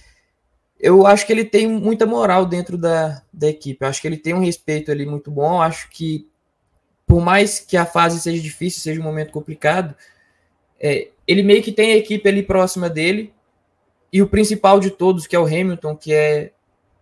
eu 0.81 1.07
acho 1.07 1.27
que 1.27 1.33
ele 1.33 1.45
tem 1.45 1.69
muita 1.69 2.07
moral 2.07 2.47
dentro 2.47 2.79
da, 2.79 3.23
da 3.31 3.49
equipe. 3.49 3.85
Eu 3.85 3.88
acho 3.88 4.01
que 4.01 4.09
ele 4.09 4.16
tem 4.16 4.33
um 4.33 4.40
respeito 4.42 4.90
ali 4.90 5.05
muito 5.05 5.31
bom. 5.31 5.57
Eu 5.57 5.61
acho 5.61 5.90
que, 5.90 6.27
por 7.07 7.21
mais 7.21 7.59
que 7.59 7.77
a 7.77 7.85
fase 7.85 8.19
seja 8.19 8.42
difícil, 8.42 8.81
seja 8.81 8.99
um 8.99 9.05
momento 9.05 9.33
complicado, 9.33 9.95
é, 10.81 11.09
ele 11.29 11.42
meio 11.42 11.62
que 11.62 11.73
tem 11.73 11.92
a 11.92 11.97
equipe 11.99 12.27
ali 12.27 12.42
próxima 12.42 12.88
dele 12.88 13.35
e 14.11 14.23
o 14.23 14.29
principal 14.29 14.81
de 14.81 14.88
todos, 14.88 15.27
que 15.27 15.37
é 15.37 15.38
o 15.38 15.45
Hamilton, 15.45 15.95
que 15.95 16.14
é 16.14 16.53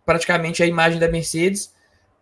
praticamente 0.05 0.65
a 0.65 0.67
imagem 0.67 0.99
da 0.99 1.07
Mercedes, 1.07 1.73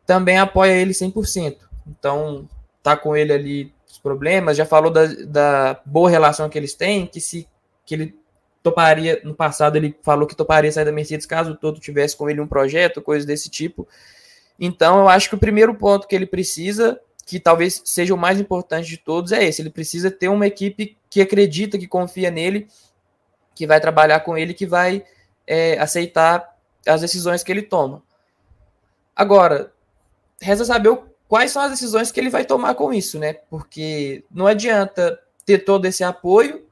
também 0.05 0.37
apoia 0.37 0.73
ele 0.73 0.93
100%. 0.93 1.57
Então, 1.87 2.47
tá 2.83 2.95
com 2.95 3.17
ele 3.17 3.33
ali 3.33 3.73
os 3.93 3.99
problemas, 3.99 4.57
já 4.57 4.65
falou 4.65 4.91
da, 4.91 5.05
da 5.07 5.81
boa 5.85 6.09
relação 6.09 6.49
que 6.49 6.59
eles 6.59 6.73
têm, 6.73 7.07
que 7.07 7.21
se 7.21 7.47
que 7.85 7.95
ele 7.95 8.17
toparia, 8.63 9.21
no 9.23 9.35
passado 9.35 9.77
ele 9.77 9.95
falou 10.03 10.27
que 10.27 10.35
toparia 10.35 10.73
sair 10.73 10.87
da 10.87 10.93
Mercedes 10.93 11.27
caso 11.27 11.57
todo 11.57 11.79
tivesse 11.79 12.17
com 12.17 12.31
ele 12.31 12.41
um 12.41 12.47
projeto, 12.47 13.03
coisas 13.03 13.27
desse 13.27 13.51
tipo. 13.51 13.87
Então, 14.59 15.01
eu 15.01 15.09
acho 15.11 15.29
que 15.29 15.35
o 15.35 15.39
primeiro 15.39 15.75
ponto 15.75 16.09
que 16.09 16.15
ele 16.15 16.25
precisa, 16.25 16.99
que 17.27 17.39
talvez 17.39 17.83
seja 17.85 18.15
o 18.15 18.17
mais 18.17 18.41
importante 18.41 18.89
de 18.89 18.97
todos, 18.97 19.31
é 19.31 19.45
esse. 19.45 19.61
Ele 19.61 19.69
precisa 19.69 20.11
ter 20.11 20.29
uma 20.29 20.47
equipe 20.47 20.97
que 21.11 21.21
acredita, 21.21 21.77
que 21.77 21.87
confia 21.87 22.31
nele, 22.31 22.69
que 23.55 23.67
vai 23.67 23.79
trabalhar 23.79 24.21
com 24.21 24.39
ele, 24.39 24.55
que 24.55 24.65
vai 24.65 25.05
é, 25.47 25.79
aceitar 25.79 26.57
as 26.87 27.03
decisões 27.03 27.43
que 27.43 27.53
ele 27.53 27.63
toma. 27.63 28.03
Agora, 29.15 29.71
resta 30.41 30.65
saber 30.65 30.99
quais 31.33 31.51
são 31.51 31.63
as 31.63 31.71
decisões 31.71 32.13
que 32.13 32.21
ele 32.21 32.29
vai 32.29 32.45
tomar 32.45 32.75
com 32.75 32.93
isso, 32.93 33.19
né? 33.19 33.33
Porque 33.49 34.23
não 34.31 34.47
adianta 34.47 35.19
ter 35.47 35.61
todo 35.61 35.87
esse 35.87 36.05
apoio 36.05 36.63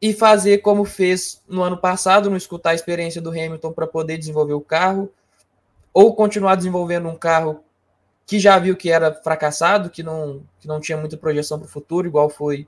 e 0.00 0.14
fazer 0.14 0.62
como 0.62 0.86
fez 0.86 1.42
no 1.46 1.62
ano 1.62 1.76
passado, 1.76 2.30
não 2.30 2.36
escutar 2.38 2.70
a 2.70 2.74
experiência 2.74 3.20
do 3.20 3.28
Hamilton 3.28 3.70
para 3.70 3.86
poder 3.86 4.16
desenvolver 4.16 4.54
o 4.54 4.60
carro, 4.62 5.12
ou 5.92 6.14
continuar 6.14 6.54
desenvolvendo 6.54 7.10
um 7.10 7.14
carro 7.14 7.62
que 8.24 8.40
já 8.40 8.58
viu 8.58 8.74
que 8.74 8.90
era 8.90 9.12
fracassado, 9.12 9.90
que 9.90 10.02
não, 10.02 10.42
que 10.58 10.66
não 10.66 10.80
tinha 10.80 10.96
muita 10.96 11.18
projeção 11.18 11.58
para 11.58 11.66
o 11.66 11.70
futuro, 11.70 12.08
igual 12.08 12.30
foi 12.30 12.66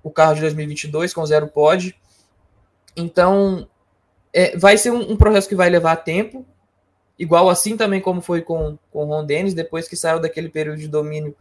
o 0.00 0.12
carro 0.12 0.36
de 0.36 0.42
2022 0.42 1.12
com 1.12 1.26
zero 1.26 1.48
pod. 1.48 1.92
Então, 2.96 3.68
é, 4.32 4.56
vai 4.56 4.78
ser 4.78 4.92
um, 4.92 5.10
um, 5.10 5.16
processo 5.16 5.48
que 5.48 5.56
vai 5.56 5.68
levar 5.68 5.96
tempo, 5.96 6.46
igual 7.18 7.48
assim 7.48 7.76
também 7.76 8.00
como 8.00 8.20
foi 8.20 8.42
com, 8.42 8.78
com 8.90 9.04
Ron 9.04 9.24
Dennis, 9.24 9.54
depois 9.54 9.88
que 9.88 9.96
saiu 9.96 10.20
daquele 10.20 10.48
período 10.48 10.78
de 10.78 10.88
domínio, 10.88 11.34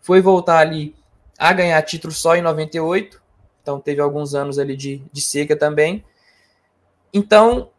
foi 0.00 0.20
voltar 0.20 0.58
ali 0.58 0.94
a 1.38 1.52
ganhar 1.52 1.80
título 1.82 2.12
só 2.12 2.34
em 2.34 2.42
98, 2.42 3.20
então 3.62 3.80
teve 3.80 4.00
alguns 4.00 4.34
anos 4.34 4.58
ali 4.58 4.76
de, 4.76 5.02
de 5.12 5.20
seca 5.20 5.54
também. 5.54 6.04
Então, 7.12 7.70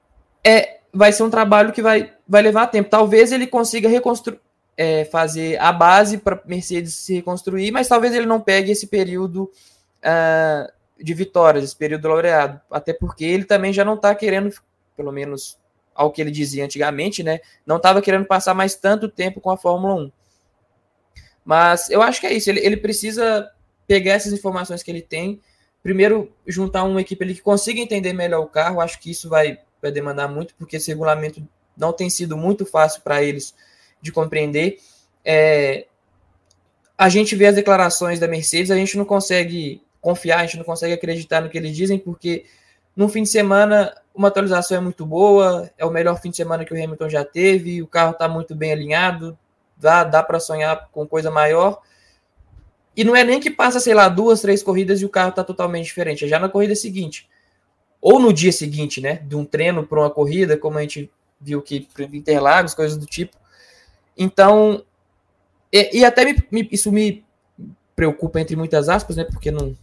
é, 0.44 0.80
vai 0.94 1.12
ser 1.12 1.24
um 1.24 1.30
trabalho 1.30 1.72
que 1.72 1.82
vai, 1.82 2.14
vai 2.28 2.42
levar 2.42 2.68
tempo. 2.68 2.90
Talvez 2.90 3.32
ele 3.32 3.48
consiga 3.48 3.90
reconstruir, 3.90 4.40
é, 4.78 5.06
fazer 5.06 5.60
a 5.60 5.72
base 5.72 6.18
para 6.18 6.42
Mercedes 6.46 6.96
se 6.96 7.16
reconstruir, 7.16 7.72
mas 7.72 7.88
talvez 7.88 8.14
ele 8.14 8.26
não 8.26 8.40
pegue 8.40 8.72
esse 8.72 8.88
período 8.88 9.52
uh, 10.00 10.72
de 11.04 11.14
vitórias, 11.14 11.66
esse 11.66 11.76
período 11.76 12.08
laureado. 12.08 12.62
Até 12.72 12.94
porque 12.94 13.26
ele 13.26 13.44
também 13.44 13.74
já 13.74 13.84
não 13.84 13.96
está 13.96 14.16
querendo, 14.16 14.54
pelo 14.96 15.12
menos 15.12 15.58
ao 16.00 16.14
que 16.14 16.22
ele 16.22 16.32
dizia 16.32 16.64
antigamente, 16.64 17.22
né? 17.22 17.42
Não 17.66 17.76
estava 17.76 18.02
querendo 18.02 18.24
passar 18.24 18.54
mais 18.54 18.74
tanto 18.74 19.10
tempo 19.10 19.42
com 19.42 19.52
a 19.52 19.58
Fórmula 19.58 19.96
1. 19.96 20.12
Mas 21.44 21.90
eu 21.90 22.02
acho 22.02 22.22
que 22.22 22.28
é 22.28 22.32
isso. 22.32 22.50
Ele, 22.50 22.62
ele 22.66 22.78
precisa 22.78 23.52
pegar 23.86 24.14
essas 24.14 24.32
informações 24.32 24.82
que 24.82 24.90
ele 24.90 25.02
tem 25.02 25.42
primeiro 25.84 26.32
juntar 26.48 26.86
uma 26.86 27.02
equipe 27.02 27.22
ali 27.22 27.36
que 27.36 27.42
consiga 27.42 27.82
entender 27.82 28.14
melhor 28.14 28.40
o 28.40 28.48
carro, 28.48 28.80
acho 28.80 28.98
que 28.98 29.12
isso 29.12 29.28
vai, 29.28 29.60
vai 29.82 29.92
demandar 29.92 30.30
muito, 30.30 30.56
porque 30.56 30.78
esse 30.78 30.90
regulamento 30.90 31.46
não 31.76 31.92
tem 31.92 32.10
sido 32.10 32.38
muito 32.38 32.66
fácil 32.66 33.02
para 33.02 33.22
eles 33.22 33.54
de 34.02 34.10
compreender. 34.10 34.80
É, 35.26 35.86
a 36.98 37.10
gente 37.10 37.36
vê 37.36 37.48
as 37.48 37.56
declarações 37.56 38.20
da 38.20 38.28
Mercedes, 38.28 38.72
a 38.72 38.76
gente 38.76 38.98
não 38.98 39.04
consegue 39.04 39.82
confiar, 40.00 40.40
a 40.40 40.46
gente 40.46 40.58
não 40.58 40.64
consegue 40.64 40.94
acreditar 40.94 41.42
no 41.42 41.50
que 41.50 41.58
eles 41.58 41.76
dizem, 41.76 42.00
porque 42.00 42.46
no 43.00 43.08
fim 43.08 43.24
de 43.24 43.30
semana 43.30 43.96
uma 44.14 44.28
atualização 44.28 44.76
é 44.76 44.82
muito 44.82 45.06
boa, 45.06 45.72
é 45.78 45.86
o 45.86 45.90
melhor 45.90 46.20
fim 46.20 46.30
de 46.30 46.36
semana 46.36 46.66
que 46.66 46.74
o 46.74 46.76
Hamilton 46.76 47.08
já 47.08 47.24
teve, 47.24 47.82
o 47.82 47.88
carro 47.88 48.12
está 48.12 48.28
muito 48.28 48.54
bem 48.54 48.74
alinhado, 48.74 49.40
dá, 49.78 50.04
dá 50.04 50.22
para 50.22 50.38
sonhar 50.38 50.90
com 50.92 51.08
coisa 51.08 51.32
maior, 51.32 51.82
e 52.98 53.06
não 53.06 53.16
é 53.16 53.24
nem 53.24 53.40
que 53.40 53.50
passa, 53.50 53.80
sei 53.80 53.94
lá, 53.94 54.10
duas, 54.10 54.42
três 54.42 54.62
corridas 54.62 55.02
e 55.02 55.06
o 55.06 55.10
carro 55.10 55.30
está 55.30 55.46
totalmente 55.46 55.86
diferente. 55.86 56.26
É 56.26 56.28
já 56.28 56.38
na 56.38 56.50
corrida 56.50 56.76
seguinte. 56.76 57.30
Ou 58.02 58.20
no 58.20 58.34
dia 58.34 58.52
seguinte, 58.52 59.00
né? 59.00 59.22
De 59.26 59.38
um 59.38 59.46
treino 59.46 59.88
para 59.88 60.02
uma 60.02 60.10
corrida, 60.10 60.58
como 60.58 60.78
a 60.78 60.82
gente 60.82 61.10
viu 61.40 61.62
que 61.62 61.88
Interlagos, 62.12 62.74
coisas 62.74 62.98
do 62.98 63.06
tipo. 63.06 63.38
Então, 64.18 64.84
e, 65.72 66.00
e 66.00 66.04
até 66.04 66.26
me, 66.26 66.44
me, 66.52 66.68
isso 66.70 66.92
me 66.92 67.24
preocupa 67.96 68.42
entre 68.42 68.58
muitas 68.58 68.90
aspas, 68.90 69.16
né? 69.16 69.24
Porque 69.24 69.50
não 69.50 69.78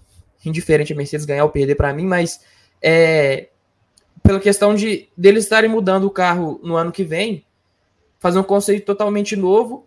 indiferente 0.45 0.93
a 0.93 0.97
Mercedes 0.97 1.25
ganhar 1.25 1.45
ou 1.45 1.51
perder 1.51 1.77
para 1.77 1.95
mim, 1.95 2.05
mas 2.05 2.41
é, 2.83 3.49
pela 4.23 4.41
questão 4.41 4.75
de 4.75 5.09
deles 5.17 5.45
estarem 5.45 5.71
mudando 5.71 6.05
o 6.05 6.11
carro 6.11 6.61
no 6.63 6.77
ano 6.77 6.93
que 6.93 7.05
vem, 7.05 7.45
fazer 8.19 8.39
um 8.39 8.45
conceito 8.45 8.85
totalmente 8.85 9.37
novo 9.37 9.87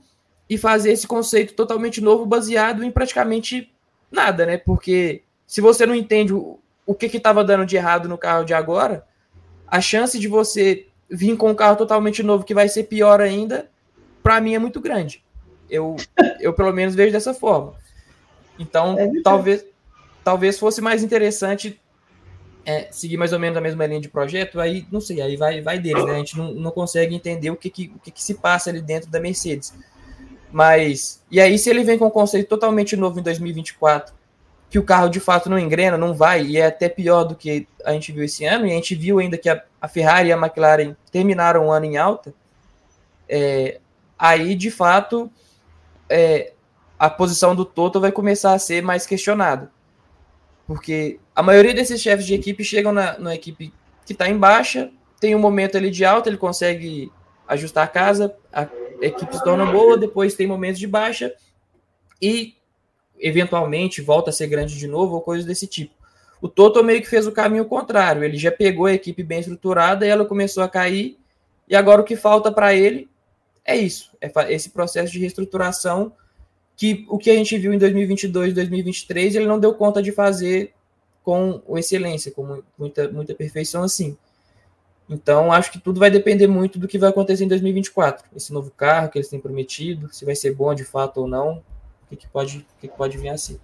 e 0.49 0.57
fazer 0.57 0.91
esse 0.91 1.07
conceito 1.07 1.53
totalmente 1.53 2.01
novo 2.01 2.25
baseado 2.25 2.83
em 2.83 2.91
praticamente 2.91 3.71
nada, 4.11 4.45
né? 4.45 4.57
Porque 4.57 5.23
se 5.45 5.61
você 5.61 5.85
não 5.85 5.93
entende 5.93 6.33
o, 6.33 6.59
o 6.85 6.95
que 6.95 7.05
estava 7.05 7.43
dando 7.43 7.65
de 7.65 7.75
errado 7.75 8.07
no 8.07 8.17
carro 8.17 8.43
de 8.43 8.53
agora, 8.53 9.05
a 9.67 9.81
chance 9.81 10.17
de 10.17 10.27
você 10.27 10.87
vir 11.09 11.35
com 11.37 11.49
um 11.49 11.55
carro 11.55 11.75
totalmente 11.75 12.23
novo 12.23 12.43
que 12.43 12.53
vai 12.53 12.69
ser 12.69 12.83
pior 12.83 13.21
ainda, 13.21 13.69
para 14.23 14.39
mim 14.39 14.55
é 14.55 14.59
muito 14.59 14.79
grande. 14.79 15.23
Eu, 15.69 15.95
eu 16.39 16.53
pelo 16.53 16.71
menos 16.71 16.95
vejo 16.95 17.11
dessa 17.11 17.33
forma. 17.33 17.73
Então, 18.57 18.97
é 18.97 19.09
talvez, 19.23 19.65
talvez 20.23 20.59
fosse 20.59 20.81
mais 20.81 21.03
interessante 21.03 21.79
é, 22.69 22.87
seguir 22.91 23.17
mais 23.17 23.33
ou 23.33 23.39
menos 23.39 23.57
a 23.57 23.61
mesma 23.61 23.83
linha 23.87 23.99
de 23.99 24.07
projeto, 24.07 24.59
aí 24.59 24.85
não 24.91 25.01
sei, 25.01 25.21
aí 25.21 25.35
vai, 25.35 25.59
vai 25.59 25.79
deles, 25.79 26.05
né? 26.05 26.13
A 26.13 26.17
gente 26.17 26.37
não, 26.37 26.53
não 26.53 26.69
consegue 26.69 27.15
entender 27.15 27.49
o 27.49 27.55
que, 27.55 27.67
que, 27.67 27.91
o 27.95 27.99
que, 27.99 28.11
que 28.11 28.21
se 28.21 28.35
passa 28.35 28.69
ali 28.69 28.79
dentro 28.79 29.09
da 29.09 29.19
Mercedes. 29.19 29.73
Mas, 30.51 31.23
e 31.31 31.41
aí, 31.41 31.57
se 31.57 31.67
ele 31.67 31.83
vem 31.83 31.97
com 31.97 32.05
um 32.05 32.11
conceito 32.11 32.47
totalmente 32.47 32.95
novo 32.95 33.19
em 33.19 33.23
2024, 33.23 34.13
que 34.69 34.77
o 34.77 34.83
carro 34.83 35.09
de 35.09 35.19
fato 35.19 35.49
não 35.49 35.57
engrena, 35.57 35.97
não 35.97 36.13
vai, 36.13 36.43
e 36.43 36.57
é 36.57 36.67
até 36.67 36.87
pior 36.87 37.23
do 37.23 37.35
que 37.35 37.67
a 37.83 37.91
gente 37.91 38.11
viu 38.11 38.23
esse 38.23 38.45
ano, 38.45 38.67
e 38.67 38.71
a 38.71 38.75
gente 38.75 38.93
viu 38.93 39.17
ainda 39.17 39.35
que 39.35 39.49
a, 39.49 39.63
a 39.81 39.87
Ferrari 39.87 40.29
e 40.29 40.31
a 40.31 40.37
McLaren 40.37 40.95
terminaram 41.11 41.65
o 41.65 41.71
ano 41.71 41.87
em 41.87 41.97
alta, 41.97 42.31
é, 43.27 43.79
aí 44.17 44.53
de 44.53 44.69
fato 44.69 45.31
é, 46.07 46.53
a 46.99 47.09
posição 47.09 47.55
do 47.55 47.65
Toto 47.65 47.99
vai 47.99 48.11
começar 48.11 48.53
a 48.53 48.59
ser 48.59 48.83
mais 48.83 49.07
questionada. 49.07 49.71
Porque 50.69 51.19
a 51.35 51.41
maioria 51.41 51.73
desses 51.73 51.99
chefes 51.99 52.27
de 52.27 52.35
equipe 52.35 52.63
chegam 52.63 52.91
na, 52.91 53.17
na 53.17 53.33
equipe 53.33 53.73
que 54.05 54.13
está 54.13 54.29
em 54.29 54.37
baixa, 54.37 54.91
tem 55.19 55.33
um 55.33 55.39
momento 55.39 55.75
ali 55.75 55.89
de 55.89 56.05
alta, 56.05 56.29
ele 56.29 56.37
consegue 56.37 57.11
ajustar 57.47 57.85
a 57.85 57.87
casa, 57.87 58.35
a 58.53 58.69
equipe 59.01 59.35
se 59.35 59.43
torna 59.43 59.65
boa, 59.65 59.97
depois 59.97 60.35
tem 60.35 60.45
momentos 60.45 60.79
de 60.79 60.85
baixa 60.85 61.33
e 62.21 62.53
eventualmente 63.17 63.99
volta 63.99 64.29
a 64.29 64.33
ser 64.33 64.45
grande 64.45 64.77
de 64.77 64.85
novo 64.85 65.15
ou 65.15 65.21
coisas 65.21 65.43
desse 65.43 65.65
tipo. 65.65 65.95
O 66.39 66.47
Toto 66.47 66.83
meio 66.83 67.01
que 67.01 67.09
fez 67.09 67.25
o 67.25 67.31
caminho 67.31 67.65
contrário, 67.65 68.23
ele 68.23 68.37
já 68.37 68.51
pegou 68.51 68.85
a 68.85 68.93
equipe 68.93 69.23
bem 69.23 69.39
estruturada 69.39 70.05
e 70.05 70.09
ela 70.09 70.23
começou 70.23 70.61
a 70.61 70.69
cair, 70.69 71.17
e 71.67 71.75
agora 71.75 72.01
o 72.01 72.05
que 72.05 72.15
falta 72.15 72.51
para 72.51 72.75
ele 72.75 73.09
é 73.65 73.75
isso, 73.75 74.11
é 74.21 74.53
esse 74.53 74.69
processo 74.69 75.11
de 75.11 75.17
reestruturação 75.17 76.13
que 76.79 77.05
o 77.09 77.17
que 77.17 77.29
a 77.29 77.35
gente 77.35 77.57
viu 77.57 77.73
em 77.73 77.77
2022 77.77 78.53
2023 78.53 79.35
ele 79.35 79.45
não 79.45 79.59
deu 79.59 79.73
conta 79.73 80.01
de 80.01 80.13
fazer 80.13 80.71
com 81.21 81.61
excelência, 81.75 82.31
com 82.31 82.61
muita, 82.77 83.09
muita 83.09 83.35
perfeição 83.35 83.83
assim. 83.83 84.17
Então, 85.09 85.51
acho 85.51 85.73
que 85.73 85.79
tudo 85.79 85.99
vai 85.99 86.09
depender 86.09 86.47
muito 86.47 86.79
do 86.79 86.87
que 86.87 86.97
vai 86.97 87.09
acontecer 87.09 87.43
em 87.43 87.49
2024. 87.49 88.25
Esse 88.33 88.53
novo 88.53 88.71
carro 88.71 89.09
que 89.09 89.17
eles 89.17 89.27
têm 89.27 89.41
prometido, 89.41 90.07
se 90.13 90.23
vai 90.23 90.35
ser 90.35 90.55
bom 90.55 90.73
de 90.73 90.85
fato 90.85 91.19
ou 91.19 91.27
não, 91.27 91.61
o 92.09 92.15
que, 92.15 92.27
pode, 92.27 92.59
o 92.59 92.79
que, 92.79 92.87
pode 92.87 93.17
vir 93.17 93.29
assim. 93.29 93.59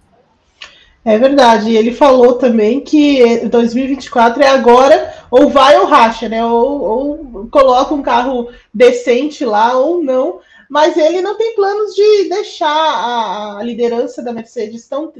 É 1.02 1.16
verdade. 1.16 1.74
Ele 1.74 1.92
falou 1.92 2.34
também 2.34 2.80
que 2.80 3.48
2024 3.48 4.42
é 4.42 4.48
agora, 4.48 5.14
ou 5.30 5.48
vai 5.48 5.78
ou 5.78 5.86
racha, 5.86 6.28
né? 6.28 6.44
Ou, 6.44 6.82
ou 6.82 7.48
coloca 7.48 7.94
um 7.94 8.02
carro 8.02 8.50
decente 8.74 9.42
lá 9.42 9.74
ou 9.74 10.02
não. 10.04 10.40
Mas 10.68 10.96
ele 10.96 11.20
não 11.20 11.36
tem 11.36 11.54
planos 11.54 11.94
de 11.94 12.28
deixar 12.28 12.68
a, 12.68 13.58
a 13.58 13.62
liderança 13.62 14.22
da 14.22 14.32
Mercedes 14.32 14.88
tão, 14.88 15.12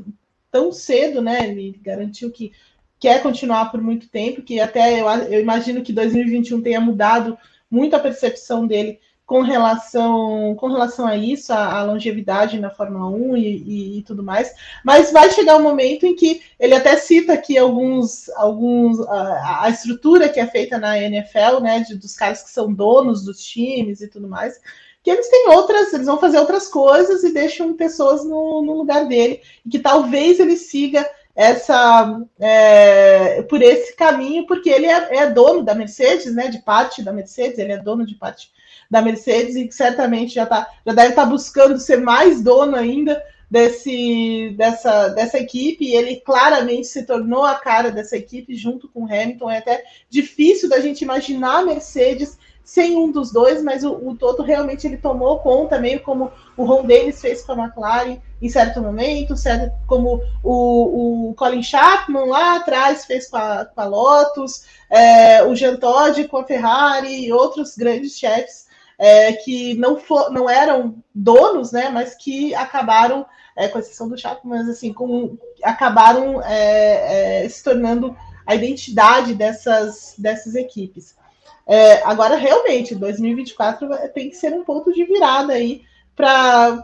tão 0.50 0.72
cedo, 0.72 1.20
né? 1.20 1.48
Ele 1.48 1.78
garantiu 1.82 2.30
que 2.30 2.52
quer 2.98 3.22
continuar 3.22 3.70
por 3.70 3.80
muito 3.80 4.08
tempo, 4.08 4.42
que 4.42 4.58
até 4.58 5.00
eu, 5.00 5.06
eu 5.06 5.40
imagino 5.40 5.82
que 5.82 5.92
2021 5.92 6.62
tenha 6.62 6.80
mudado 6.80 7.36
muito 7.70 7.94
a 7.94 8.00
percepção 8.00 8.66
dele 8.66 8.98
com 9.26 9.40
relação, 9.42 10.54
com 10.54 10.68
relação 10.68 11.04
a 11.04 11.16
isso, 11.16 11.52
a, 11.52 11.80
a 11.80 11.82
longevidade 11.82 12.60
na 12.60 12.70
Fórmula 12.70 13.10
1 13.10 13.36
e, 13.36 13.42
e, 13.42 13.98
e, 13.98 14.02
tudo 14.02 14.22
mais. 14.22 14.54
Mas 14.84 15.10
vai 15.10 15.28
chegar 15.32 15.56
um 15.56 15.62
momento 15.62 16.06
em 16.06 16.14
que 16.14 16.40
ele 16.60 16.74
até 16.74 16.96
cita 16.96 17.32
aqui 17.32 17.58
alguns, 17.58 18.28
alguns 18.30 19.00
a, 19.00 19.64
a 19.64 19.68
estrutura 19.68 20.28
que 20.28 20.38
é 20.38 20.46
feita 20.46 20.78
na 20.78 20.96
NFL, 20.96 21.60
né, 21.60 21.80
de, 21.80 21.96
dos 21.96 22.14
caras 22.14 22.44
que 22.44 22.50
são 22.50 22.72
donos 22.72 23.24
dos 23.24 23.42
times 23.42 24.00
e 24.00 24.06
tudo 24.06 24.28
mais, 24.28 24.60
que 25.06 25.10
eles 25.12 25.28
têm 25.28 25.50
outras, 25.50 25.92
eles 25.92 26.06
vão 26.08 26.18
fazer 26.18 26.36
outras 26.40 26.66
coisas 26.66 27.22
e 27.22 27.32
deixam 27.32 27.72
pessoas 27.74 28.24
no, 28.24 28.60
no 28.60 28.76
lugar 28.76 29.06
dele, 29.06 29.40
e 29.64 29.70
que 29.70 29.78
talvez 29.78 30.40
ele 30.40 30.56
siga 30.56 31.08
essa 31.32 32.20
é, 32.40 33.40
por 33.42 33.62
esse 33.62 33.94
caminho, 33.94 34.48
porque 34.48 34.68
ele 34.68 34.86
é, 34.86 35.18
é, 35.18 35.30
dono 35.30 35.62
da 35.62 35.76
Mercedes, 35.76 36.34
né? 36.34 36.48
De 36.48 36.58
parte 36.58 37.04
da 37.04 37.12
Mercedes, 37.12 37.56
ele 37.56 37.70
é 37.70 37.78
dono 37.78 38.04
de 38.04 38.16
parte 38.16 38.50
da 38.90 39.00
Mercedes 39.00 39.54
e 39.54 39.70
certamente 39.70 40.34
já 40.34 40.44
tá, 40.44 40.68
já 40.84 40.92
deve 40.92 41.10
estar 41.10 41.22
tá 41.22 41.30
buscando 41.30 41.78
ser 41.78 41.98
mais 41.98 42.42
dono 42.42 42.74
ainda 42.74 43.22
desse, 43.48 44.56
dessa, 44.58 45.10
dessa 45.10 45.38
equipe, 45.38 45.84
e 45.84 45.94
ele 45.94 46.16
claramente 46.16 46.88
se 46.88 47.04
tornou 47.04 47.44
a 47.44 47.54
cara 47.54 47.92
dessa 47.92 48.16
equipe 48.16 48.56
junto 48.56 48.88
com 48.88 49.04
o 49.04 49.06
Hamilton. 49.06 49.50
É 49.52 49.58
até 49.58 49.84
difícil 50.10 50.68
da 50.68 50.80
gente 50.80 51.02
imaginar 51.02 51.58
a 51.58 51.64
Mercedes 51.64 52.36
sem 52.66 52.96
um 52.96 53.12
dos 53.12 53.30
dois, 53.30 53.62
mas 53.62 53.84
o, 53.84 53.92
o 53.92 54.16
Toto 54.16 54.42
realmente 54.42 54.88
ele 54.88 54.96
tomou 54.96 55.38
conta, 55.38 55.78
meio 55.78 56.00
como 56.00 56.32
o 56.56 56.64
Ron 56.64 56.84
Dennis 56.84 57.20
fez 57.20 57.42
com 57.42 57.52
a 57.52 57.64
McLaren 57.64 58.18
em 58.42 58.48
certo 58.48 58.82
momento, 58.82 59.36
certo, 59.36 59.72
como 59.86 60.20
o, 60.42 61.30
o 61.30 61.34
Colin 61.34 61.62
Chapman 61.62 62.26
lá 62.26 62.56
atrás 62.56 63.04
fez 63.04 63.30
com 63.30 63.36
a, 63.36 63.64
com 63.64 63.80
a 63.80 63.84
Lotus, 63.84 64.64
é, 64.90 65.44
o 65.44 65.54
Jean 65.54 65.76
Todt 65.76 66.26
com 66.26 66.38
a 66.38 66.44
Ferrari 66.44 67.26
e 67.26 67.32
outros 67.32 67.76
grandes 67.76 68.18
chefes 68.18 68.66
é, 68.98 69.32
que 69.34 69.74
não, 69.74 69.96
for, 69.96 70.32
não 70.32 70.50
eram 70.50 70.96
donos, 71.14 71.70
né, 71.70 71.88
mas 71.88 72.16
que 72.16 72.52
acabaram, 72.52 73.24
é, 73.54 73.68
com 73.68 73.78
exceção 73.78 74.08
do 74.08 74.18
Chapman, 74.18 74.58
mas 74.58 74.68
assim, 74.68 74.92
com, 74.92 75.38
acabaram 75.62 76.42
é, 76.42 77.44
é, 77.44 77.48
se 77.48 77.62
tornando 77.62 78.16
a 78.44 78.56
identidade 78.56 79.34
dessas, 79.34 80.14
dessas 80.18 80.56
equipes. 80.56 81.14
É, 81.66 82.02
agora, 82.04 82.36
realmente, 82.36 82.94
2024 82.94 83.88
tem 84.14 84.30
que 84.30 84.36
ser 84.36 84.52
um 84.52 84.62
ponto 84.62 84.92
de 84.92 85.04
virada 85.04 85.52
aí 85.52 85.82
para 86.14 86.82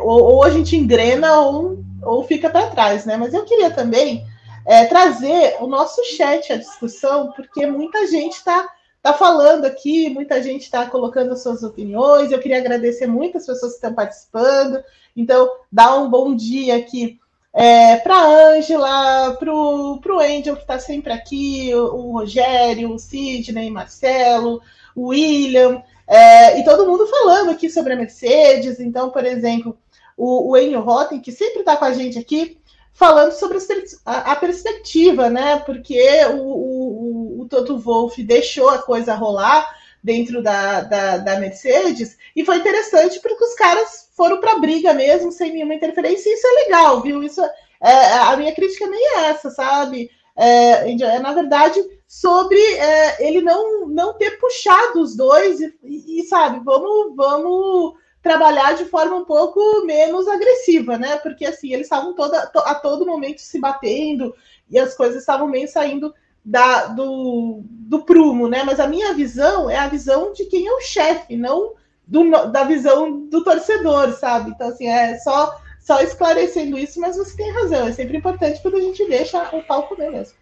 ou, 0.00 0.22
ou, 0.34 0.44
a 0.44 0.50
gente 0.50 0.76
engrena 0.76 1.40
ou, 1.40 1.82
ou 2.02 2.22
fica 2.24 2.50
para 2.50 2.70
trás, 2.70 3.06
né? 3.06 3.16
Mas 3.16 3.32
eu 3.32 3.44
queria 3.44 3.70
também 3.70 4.24
é, 4.66 4.84
trazer 4.84 5.56
o 5.60 5.66
nosso 5.66 6.04
chat 6.04 6.52
à 6.52 6.56
discussão, 6.56 7.32
porque 7.32 7.66
muita 7.66 8.06
gente 8.06 8.34
está 8.34 8.68
tá 9.02 9.14
falando 9.14 9.64
aqui, 9.64 10.10
muita 10.10 10.42
gente 10.42 10.62
está 10.62 10.86
colocando 10.86 11.32
as 11.32 11.42
suas 11.42 11.62
opiniões. 11.62 12.30
Eu 12.30 12.38
queria 12.38 12.58
agradecer 12.58 13.06
muitas 13.06 13.46
pessoas 13.46 13.72
que 13.72 13.78
estão 13.78 13.94
participando. 13.94 14.82
Então, 15.16 15.48
dá 15.72 15.96
um 15.96 16.10
bom 16.10 16.34
dia 16.34 16.76
aqui 16.76 17.18
é, 17.54 17.96
para 17.96 18.14
a 18.14 18.50
Ângela, 18.50 19.36
para 19.38 19.52
o 19.52 20.20
Angel, 20.20 20.56
que 20.56 20.62
está 20.62 20.78
sempre 20.78 21.12
aqui, 21.12 21.74
o, 21.74 21.84
o, 21.94 22.12
Rogério, 22.12 22.92
o 22.92 22.98
Sidney, 22.98 23.70
Marcelo, 23.70 24.60
o 24.94 25.08
William, 25.08 25.82
é, 26.06 26.58
e 26.60 26.64
todo 26.64 26.86
mundo 26.86 27.06
falando 27.06 27.50
aqui 27.50 27.68
sobre 27.68 27.92
a 27.92 27.96
Mercedes. 27.96 28.80
Então, 28.80 29.10
por 29.10 29.24
exemplo, 29.24 29.76
o, 30.16 30.50
o 30.50 30.56
Enio 30.56 30.80
Rotten, 30.80 31.20
que 31.20 31.32
sempre 31.32 31.60
está 31.60 31.76
com 31.76 31.84
a 31.84 31.92
gente 31.92 32.18
aqui, 32.18 32.58
falando 32.92 33.32
sobre 33.32 33.58
a, 34.04 34.32
a 34.32 34.36
perspectiva, 34.36 35.30
né? 35.30 35.58
Porque 35.60 36.00
o, 36.32 36.42
o, 36.42 37.42
o 37.42 37.48
Toto 37.48 37.78
Wolff 37.78 38.22
deixou 38.22 38.68
a 38.68 38.78
coisa 38.78 39.14
rolar 39.14 39.77
dentro 40.02 40.42
da, 40.42 40.80
da, 40.82 41.18
da 41.18 41.40
Mercedes, 41.40 42.16
e 42.34 42.44
foi 42.44 42.58
interessante 42.58 43.20
porque 43.20 43.44
os 43.44 43.54
caras 43.54 44.08
foram 44.16 44.40
para 44.40 44.58
briga 44.58 44.94
mesmo, 44.94 45.30
sem 45.30 45.52
nenhuma 45.52 45.74
interferência, 45.74 46.28
e 46.28 46.34
isso 46.34 46.46
é 46.46 46.64
legal, 46.64 47.00
viu? 47.02 47.22
Isso 47.22 47.42
é, 47.42 47.50
é 47.80 48.18
a 48.18 48.36
minha 48.36 48.54
crítica 48.54 48.84
é 48.84 48.88
meio 48.88 49.18
essa, 49.18 49.50
sabe? 49.50 50.10
É, 50.36 50.92
é 50.92 51.18
na 51.18 51.32
verdade 51.32 51.80
sobre 52.06 52.58
é, 52.58 53.26
ele 53.28 53.42
não, 53.42 53.86
não 53.86 54.14
ter 54.14 54.38
puxado 54.38 55.02
os 55.02 55.14
dois 55.14 55.60
e, 55.60 55.74
e, 55.82 56.22
sabe, 56.24 56.60
vamos, 56.64 57.14
vamos 57.14 57.94
trabalhar 58.22 58.74
de 58.74 58.86
forma 58.86 59.16
um 59.16 59.24
pouco 59.24 59.84
menos 59.84 60.26
agressiva, 60.26 60.96
né? 60.96 61.18
Porque 61.18 61.44
assim, 61.44 61.72
eles 61.72 61.86
estavam 61.86 62.14
toda, 62.14 62.46
to, 62.46 62.60
a 62.60 62.74
todo 62.74 63.06
momento 63.06 63.40
se 63.40 63.58
batendo 63.58 64.34
e 64.70 64.78
as 64.78 64.94
coisas 64.94 65.18
estavam 65.18 65.46
meio 65.46 65.68
saindo 65.68 66.14
da, 66.44 66.86
do, 66.86 67.62
do 67.64 68.02
prumo, 68.02 68.48
né? 68.48 68.62
Mas 68.64 68.80
a 68.80 68.86
minha 68.86 69.12
visão 69.14 69.68
é 69.68 69.76
a 69.76 69.88
visão 69.88 70.32
de 70.32 70.44
quem 70.46 70.66
é 70.66 70.72
o 70.72 70.80
chefe, 70.80 71.36
não 71.36 71.74
do, 72.06 72.30
da 72.46 72.64
visão 72.64 73.26
do 73.26 73.44
torcedor, 73.44 74.12
sabe? 74.12 74.50
Então, 74.50 74.68
assim, 74.68 74.88
é 74.88 75.18
só, 75.18 75.58
só 75.80 76.00
esclarecendo 76.00 76.78
isso, 76.78 77.00
mas 77.00 77.16
você 77.16 77.36
tem 77.36 77.52
razão, 77.52 77.86
é 77.86 77.92
sempre 77.92 78.16
importante 78.16 78.60
quando 78.62 78.76
a 78.76 78.80
gente 78.80 79.06
deixa 79.06 79.42
o 79.54 79.62
pau 79.62 79.84
comer 79.84 80.10
mesmo. 80.10 80.36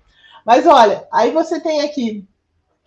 Mas 0.44 0.66
olha, 0.66 1.06
aí 1.12 1.32
você 1.32 1.59
tem 1.59 1.80
aqui 1.80 2.24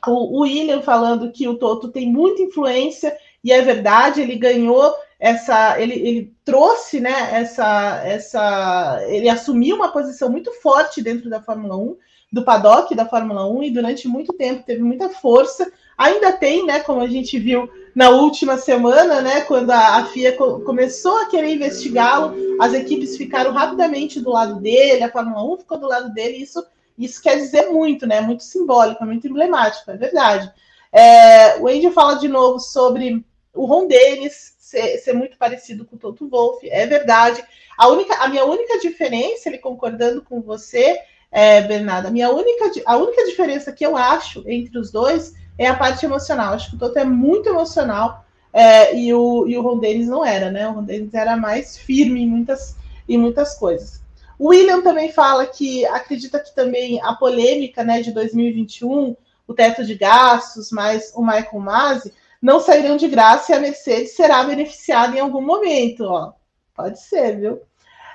o, 0.08 0.40
o 0.40 0.42
William 0.44 0.82
falando 0.82 1.32
que 1.32 1.48
o 1.48 1.58
Toto 1.58 1.90
tem 1.90 2.10
muita 2.10 2.42
influência, 2.42 3.16
e 3.44 3.52
é 3.52 3.62
verdade, 3.62 4.22
ele 4.22 4.38
ganhou 4.38 4.94
essa. 5.20 5.80
Ele, 5.80 5.94
ele 5.94 6.34
trouxe, 6.46 7.00
né, 7.00 7.30
essa, 7.34 8.02
essa. 8.06 9.00
Ele 9.08 9.30
assumiu 9.30 9.76
uma 9.76 9.92
posição 9.92 10.30
muito 10.30 10.52
forte 10.62 11.02
dentro 11.02 11.30
da 11.30 11.42
Fórmula 11.42 11.76
1, 11.76 11.98
do 12.32 12.44
paddock 12.44 12.94
da 12.94 13.06
Fórmula 13.06 13.48
1, 13.48 13.64
e 13.64 13.72
durante 13.72 14.08
muito 14.08 14.34
tempo 14.34 14.64
teve 14.64 14.82
muita 14.84 15.10
força. 15.10 15.72
Ainda 15.98 16.32
tem, 16.32 16.66
né, 16.66 16.80
como 16.80 17.02
a 17.02 17.08
gente 17.08 17.38
viu 17.40 17.70
na 17.96 18.10
última 18.10 18.58
semana, 18.58 19.22
né, 19.22 19.42
quando 19.42 19.72
a, 19.72 20.06
FIA 20.06 20.38
co 20.38 20.62
começou 20.62 21.18
a 21.18 21.26
querer 21.26 21.54
investigá-lo, 21.56 22.34
as 22.62 22.74
equipes 22.74 23.18
ficaram 23.18 23.52
rapidamente 23.52 24.22
do 24.22 24.30
lado 24.30 24.62
dele, 24.62 25.04
a 25.04 25.12
Fórmula 25.12 25.44
1 25.44 25.58
ficou 25.58 25.78
do 25.78 25.88
lado 25.88 26.14
dele, 26.14 26.38
isso, 26.38 26.64
isso 26.98 27.22
quer 27.22 27.36
dizer 27.36 27.70
muito, 27.72 28.08
né, 28.08 28.22
muito 28.22 28.44
simbólico, 28.44 29.06
muito 29.06 29.28
emblemático, 29.28 29.92
é 29.92 29.98
verdade. 29.98 30.52
É, 30.92 31.60
o 31.60 31.68
Andy 31.68 31.92
fala 31.92 32.16
de 32.16 32.28
novo 32.28 32.60
sobre 32.60 33.26
o 33.54 33.66
Ron 33.66 33.88
Dennis 33.88 34.56
ser, 34.60 34.98
ser 35.00 35.14
muito 35.14 35.38
parecido 35.38 35.84
com 35.84 35.96
o 35.96 36.00
Toto 36.00 36.30
Wolff, 36.30 36.68
é 36.70 36.86
verdade. 36.86 37.44
A, 37.78 37.88
única, 37.88 38.16
a 38.16 38.28
minha 38.28 38.46
única 38.46 38.80
diferença, 38.80 39.50
ele 39.50 39.58
concordando 39.58 40.22
com 40.22 40.42
você, 40.42 41.00
é, 41.32 41.62
Bernardo, 41.62 42.08
a 42.08 42.12
minha 42.12 42.30
única, 42.32 42.72
a 42.86 42.98
única 42.98 43.26
diferença 43.26 43.72
que 43.72 43.86
eu 43.86 43.96
acho 43.96 44.44
entre 44.48 44.78
os 44.78 44.92
dois 44.92 45.34
é 45.58 45.68
a 45.68 45.76
parte 45.76 46.06
emocional. 46.06 46.54
Acho 46.54 46.72
que 46.72 46.76
o 46.76 46.80
Toto 46.80 46.98
é 46.98 47.04
muito 47.04 47.50
emocional 47.50 48.26
é, 48.52 48.96
e, 48.96 49.14
o, 49.14 49.48
e 49.48 49.58
o 49.58 49.62
Ron 49.62 49.80
Dennis 49.80 50.08
não 50.08 50.26
era, 50.26 50.50
né? 50.50 50.68
O 50.68 50.74
Ron 50.74 50.84
Dennis 50.84 51.14
era 51.14 51.38
mais 51.38 51.78
firme 51.78 52.22
em 52.22 52.28
muitas, 52.28 52.76
em 53.08 53.18
muitas 53.18 53.56
coisas. 53.56 54.02
O 54.38 54.50
William 54.50 54.82
também 54.82 55.12
fala 55.12 55.46
que 55.46 55.86
acredita 55.86 56.40
que 56.40 56.56
também 56.56 57.02
a 57.04 57.14
polêmica 57.14 57.84
né, 57.84 58.02
de 58.02 58.14
2021, 58.14 59.16
o 59.46 59.54
teto 59.54 59.84
de 59.84 59.96
gastos, 59.96 60.72
mais 60.72 61.12
o 61.14 61.22
Michael 61.22 61.60
Masi, 61.60 62.14
não 62.42 62.62
sairão 62.62 62.96
de 62.96 63.10
graça 63.10 63.52
e 63.52 63.56
a 63.56 63.60
Mercedes 63.60 64.16
será 64.16 64.44
beneficiada 64.46 65.18
em 65.18 65.20
algum 65.20 65.42
momento. 65.42 66.06
Ó. 66.06 66.32
Pode 66.74 67.02
ser, 67.02 67.38
viu? 67.38 67.62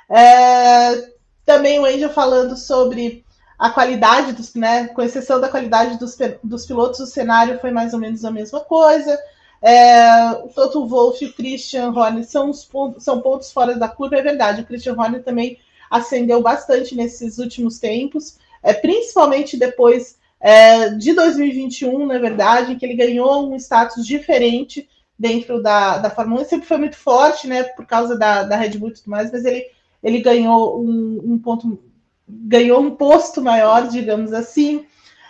É, 0.09 1.14
também 1.45 1.79
o 1.79 1.85
Angel 1.85 2.11
falando 2.11 2.57
sobre 2.57 3.25
a 3.59 3.71
qualidade 3.71 4.33
dos, 4.33 4.55
né, 4.55 4.89
com 4.89 5.03
exceção 5.03 5.41
da 5.41 5.49
qualidade 5.49 5.99
dos, 5.99 6.17
dos 6.43 6.67
pilotos, 6.67 7.01
o 7.01 7.07
cenário 7.07 7.59
foi 7.61 7.71
mais 7.71 7.95
ou 7.95 8.01
menos 8.01 8.25
a 8.25 8.31
mesma 8.31 8.61
coisa. 8.61 9.19
É, 9.63 10.31
o 10.45 10.49
Toto 10.49 10.87
Wolff 10.87 11.25
e 11.25 11.29
o 11.29 11.33
Christian 11.33 11.91
Horner 11.91 12.25
são, 12.25 12.51
os 12.51 12.65
pontos, 12.65 13.03
são 13.03 13.21
pontos 13.21 13.51
fora 13.53 13.75
da 13.77 13.89
curva, 13.89 14.17
é 14.17 14.23
verdade. 14.23 14.61
O 14.61 14.67
Christian 14.67 14.95
Horner 14.95 15.23
também 15.23 15.59
ascendeu 15.91 16.43
bastante 16.43 16.95
nesses 16.95 17.39
últimos 17.39 17.79
tempos, 17.79 18.39
é, 18.63 18.75
principalmente 18.75 19.57
depois 19.57 20.19
é, 20.41 20.91
de 20.91 21.15
2021, 21.15 22.07
na 22.07 22.19
verdade, 22.19 22.75
que 22.77 22.85
ele 22.85 22.95
ganhou 22.97 23.49
um 23.49 23.57
status 23.57 24.07
diferente 24.07 24.89
dentro 25.19 25.63
da, 25.63 25.99
da 25.99 26.11
Fórmula 26.11 26.43
1. 26.43 26.45
Sempre 26.45 26.67
foi 26.67 26.77
muito 26.77 26.97
forte, 26.97 27.47
né, 27.47 27.63
por 27.63 27.87
causa 27.87 28.19
da, 28.19 28.43
da 28.43 28.57
Red 28.57 28.77
Bull 28.77 28.91
e 28.91 28.95
tudo 28.95 29.11
mais, 29.11 29.33
mas 29.33 29.45
ele, 29.45 29.65
ele 30.05 30.21
ganhou 30.21 30.81
um, 30.81 31.21
um 31.25 31.39
ponto 31.39 31.83
ganhou 32.29 32.81
um 32.81 32.95
posto 32.95 33.43
maior, 33.43 33.89
digamos 33.89 34.33
assim. 34.33 34.87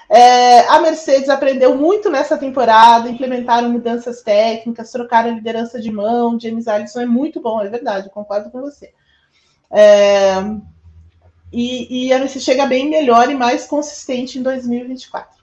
É, 0.08 0.60
a 0.68 0.80
Mercedes 0.80 1.28
aprendeu 1.28 1.76
muito 1.76 2.10
nessa 2.10 2.36
temporada, 2.36 3.08
implementaram 3.08 3.70
mudanças 3.70 4.22
técnicas, 4.22 4.92
trocaram 4.92 5.30
a 5.30 5.34
liderança 5.34 5.80
de 5.80 5.90
mão. 5.90 6.38
James 6.38 6.68
Allison 6.68 7.00
é 7.00 7.06
muito 7.06 7.40
bom, 7.40 7.60
é 7.62 7.68
verdade, 7.68 8.10
concordo 8.10 8.50
com 8.50 8.60
você. 8.60 8.92
É, 9.70 10.34
e, 11.52 12.06
e 12.06 12.12
a 12.12 12.18
Mercedes 12.18 12.44
chega 12.44 12.66
bem 12.66 12.90
melhor 12.90 13.30
e 13.30 13.34
mais 13.34 13.66
consistente 13.66 14.38
em 14.38 14.42
2024. 14.42 15.33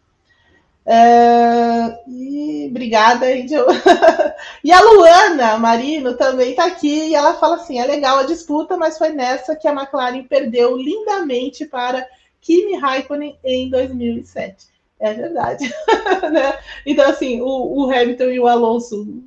É, 0.85 1.99
e 2.07 2.67
obrigada, 2.69 3.27
Angel. 3.27 3.65
e 4.63 4.71
a 4.71 4.81
Luana 4.81 5.57
Marino 5.57 6.15
também 6.15 6.51
está 6.51 6.65
aqui 6.65 7.09
e 7.09 7.15
ela 7.15 7.35
fala 7.35 7.55
assim: 7.55 7.79
é 7.79 7.85
legal 7.85 8.19
a 8.19 8.23
disputa, 8.23 8.77
mas 8.77 8.97
foi 8.97 9.09
nessa 9.09 9.55
que 9.55 9.67
a 9.67 9.73
McLaren 9.73 10.23
perdeu 10.23 10.75
lindamente 10.75 11.65
para 11.65 12.07
Kimi 12.41 12.75
Raikkonen 12.75 13.37
em 13.43 13.69
2007. 13.69 14.71
É 14.99 15.13
verdade. 15.13 15.71
né? 16.31 16.57
Então, 16.85 17.09
assim, 17.09 17.41
o, 17.41 17.45
o, 17.45 17.91
Hamilton 17.91 18.25
e 18.25 18.39
o 18.39 18.47
Alonso 18.47 19.23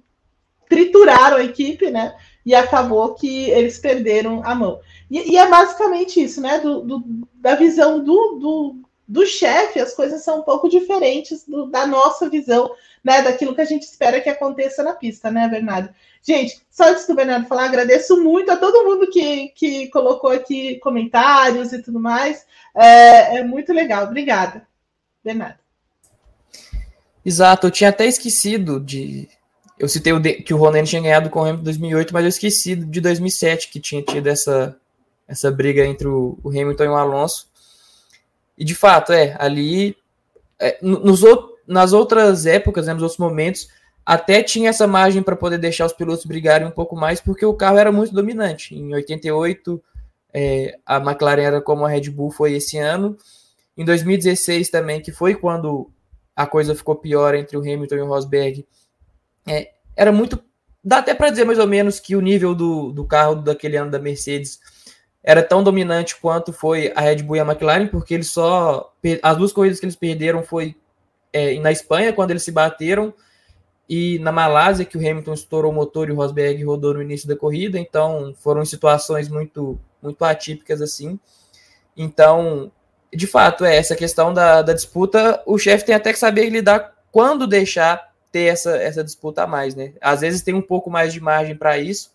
trituraram 0.68 1.36
a 1.36 1.44
equipe, 1.44 1.90
né? 1.90 2.16
E 2.44 2.54
acabou 2.54 3.14
que 3.14 3.50
eles 3.50 3.78
perderam 3.78 4.42
a 4.44 4.54
mão. 4.54 4.80
E, 5.10 5.32
e 5.32 5.36
é 5.36 5.48
basicamente 5.48 6.22
isso, 6.22 6.40
né? 6.40 6.58
Do, 6.58 6.80
do 6.80 7.04
da 7.34 7.56
visão 7.56 8.02
do, 8.02 8.38
do 8.40 8.83
do 9.06 9.26
chefe, 9.26 9.80
as 9.80 9.94
coisas 9.94 10.22
são 10.22 10.40
um 10.40 10.42
pouco 10.42 10.68
diferentes 10.68 11.44
do, 11.46 11.66
da 11.66 11.86
nossa 11.86 12.28
visão, 12.28 12.74
né? 13.02 13.22
Daquilo 13.22 13.54
que 13.54 13.60
a 13.60 13.66
gente 13.66 13.82
espera 13.82 14.20
que 14.20 14.30
aconteça 14.30 14.82
na 14.82 14.94
pista, 14.94 15.30
né, 15.30 15.46
Bernardo? 15.48 15.90
Gente, 16.22 16.62
só 16.70 16.88
antes 16.88 17.06
do 17.06 17.14
Bernardo 17.14 17.46
falar, 17.46 17.64
agradeço 17.64 18.22
muito 18.22 18.50
a 18.50 18.56
todo 18.56 18.84
mundo 18.84 19.10
que, 19.10 19.48
que 19.48 19.88
colocou 19.88 20.30
aqui 20.30 20.76
comentários 20.76 21.72
e 21.72 21.82
tudo 21.82 22.00
mais. 22.00 22.46
É, 22.74 23.38
é 23.38 23.44
muito 23.44 23.72
legal. 23.74 24.04
Obrigada, 24.04 24.66
Bernardo. 25.22 25.58
Exato, 27.24 27.66
eu 27.66 27.70
tinha 27.70 27.90
até 27.90 28.06
esquecido 28.06 28.80
de. 28.80 29.28
Eu 29.78 29.88
citei 29.88 30.12
o 30.12 30.20
de... 30.20 30.34
que 30.34 30.54
o 30.54 30.56
Ronaldo 30.56 30.88
tinha 30.88 31.02
ganhado 31.02 31.28
com 31.28 31.40
o 31.40 31.42
Hamilton 31.42 31.60
em 31.60 31.64
2008, 31.64 32.14
mas 32.14 32.22
eu 32.22 32.28
esqueci 32.28 32.76
de 32.76 33.00
2007 33.00 33.68
que 33.70 33.80
tinha 33.80 34.02
tido 34.02 34.26
essa, 34.26 34.76
essa 35.26 35.50
briga 35.50 35.84
entre 35.84 36.06
o, 36.06 36.38
o 36.42 36.48
Hamilton 36.48 36.84
e 36.84 36.88
o 36.88 36.94
Alonso. 36.94 37.48
E 38.56 38.64
de 38.64 38.74
fato, 38.74 39.12
é, 39.12 39.36
ali, 39.38 39.96
é, 40.58 40.78
nos, 40.80 41.22
nas 41.66 41.92
outras 41.92 42.46
épocas, 42.46 42.86
né, 42.86 42.94
nos 42.94 43.02
outros 43.02 43.18
momentos, 43.18 43.68
até 44.04 44.42
tinha 44.42 44.68
essa 44.68 44.86
margem 44.86 45.22
para 45.22 45.36
poder 45.36 45.58
deixar 45.58 45.86
os 45.86 45.92
pilotos 45.92 46.26
brigarem 46.26 46.66
um 46.66 46.70
pouco 46.70 46.94
mais, 46.94 47.20
porque 47.20 47.44
o 47.44 47.54
carro 47.54 47.78
era 47.78 47.90
muito 47.90 48.14
dominante. 48.14 48.74
Em 48.74 48.92
88, 48.94 49.82
é, 50.32 50.78
a 50.84 50.96
McLaren 50.98 51.42
era 51.42 51.60
como 51.60 51.84
a 51.84 51.88
Red 51.88 52.10
Bull 52.10 52.30
foi 52.30 52.54
esse 52.54 52.76
ano. 52.76 53.16
Em 53.76 53.84
2016 53.84 54.68
também, 54.68 55.00
que 55.00 55.10
foi 55.10 55.34
quando 55.34 55.90
a 56.36 56.46
coisa 56.46 56.74
ficou 56.74 56.96
pior 56.96 57.34
entre 57.34 57.56
o 57.56 57.60
Hamilton 57.60 57.94
e 57.94 58.00
o 58.00 58.06
Rosberg, 58.06 58.66
é, 59.46 59.70
era 59.96 60.12
muito. 60.12 60.42
Dá 60.82 60.98
até 60.98 61.14
para 61.14 61.30
dizer 61.30 61.44
mais 61.44 61.58
ou 61.58 61.66
menos 61.66 61.98
que 61.98 62.14
o 62.14 62.20
nível 62.20 62.54
do, 62.54 62.92
do 62.92 63.06
carro 63.06 63.36
daquele 63.36 63.76
ano 63.76 63.90
da 63.90 63.98
Mercedes 63.98 64.60
era 65.24 65.42
tão 65.42 65.64
dominante 65.64 66.16
quanto 66.16 66.52
foi 66.52 66.92
a 66.94 67.00
Red 67.00 67.22
Bull 67.22 67.36
e 67.36 67.40
a 67.40 67.44
McLaren, 67.44 67.86
porque 67.86 68.12
eles 68.12 68.30
só. 68.30 68.92
As 69.22 69.36
duas 69.38 69.52
corridas 69.52 69.80
que 69.80 69.86
eles 69.86 69.96
perderam 69.96 70.42
foi 70.42 70.76
é, 71.32 71.58
na 71.58 71.72
Espanha, 71.72 72.12
quando 72.12 72.30
eles 72.30 72.42
se 72.42 72.52
bateram, 72.52 73.12
e 73.88 74.18
na 74.18 74.30
Malásia, 74.30 74.84
que 74.84 74.98
o 74.98 75.00
Hamilton 75.00 75.32
estourou 75.32 75.72
o 75.72 75.74
motor 75.74 76.08
e 76.08 76.12
o 76.12 76.16
Rosberg 76.16 76.62
rodou 76.62 76.94
no 76.94 77.02
início 77.02 77.26
da 77.26 77.34
corrida, 77.34 77.78
então 77.78 78.34
foram 78.38 78.64
situações 78.66 79.28
muito, 79.28 79.80
muito 80.02 80.22
atípicas 80.24 80.82
assim. 80.82 81.18
Então, 81.96 82.70
de 83.12 83.26
fato, 83.26 83.64
é 83.64 83.76
essa 83.76 83.96
questão 83.96 84.32
da, 84.32 84.60
da 84.60 84.74
disputa, 84.74 85.42
o 85.46 85.58
chefe 85.58 85.86
tem 85.86 85.94
até 85.94 86.12
que 86.12 86.18
saber 86.18 86.50
lidar 86.50 86.94
quando 87.10 87.46
deixar 87.46 88.12
ter 88.30 88.44
essa, 88.44 88.76
essa 88.76 89.02
disputa 89.02 89.44
a 89.44 89.46
mais, 89.46 89.74
né? 89.74 89.92
Às 90.00 90.20
vezes 90.20 90.42
tem 90.42 90.54
um 90.54 90.62
pouco 90.62 90.90
mais 90.90 91.12
de 91.12 91.20
margem 91.20 91.56
para 91.56 91.78
isso, 91.78 92.10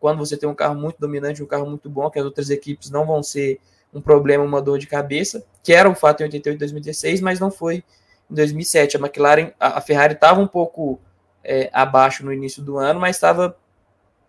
quando 0.00 0.18
você 0.18 0.36
tem 0.36 0.48
um 0.48 0.54
carro 0.54 0.74
muito 0.74 0.98
dominante, 0.98 1.42
um 1.42 1.46
carro 1.46 1.66
muito 1.66 1.88
bom, 1.90 2.10
que 2.10 2.18
as 2.18 2.24
outras 2.24 2.48
equipes 2.48 2.90
não 2.90 3.06
vão 3.06 3.22
ser 3.22 3.60
um 3.92 4.00
problema, 4.00 4.42
uma 4.42 4.62
dor 4.62 4.78
de 4.78 4.86
cabeça, 4.86 5.44
que 5.62 5.72
era 5.72 5.88
o 5.88 5.94
fato 5.94 6.22
em 6.22 6.24
88 6.24 6.56
e 6.56 6.58
2016, 6.58 7.20
mas 7.20 7.38
não 7.38 7.50
foi 7.50 7.84
em 8.30 8.34
2007. 8.34 8.96
A 8.96 9.00
McLaren, 9.00 9.52
a 9.60 9.80
Ferrari 9.80 10.14
estava 10.14 10.40
um 10.40 10.46
pouco 10.46 10.98
é, 11.44 11.68
abaixo 11.72 12.24
no 12.24 12.32
início 12.32 12.62
do 12.62 12.78
ano, 12.78 12.98
mas 12.98 13.16
estava, 13.16 13.56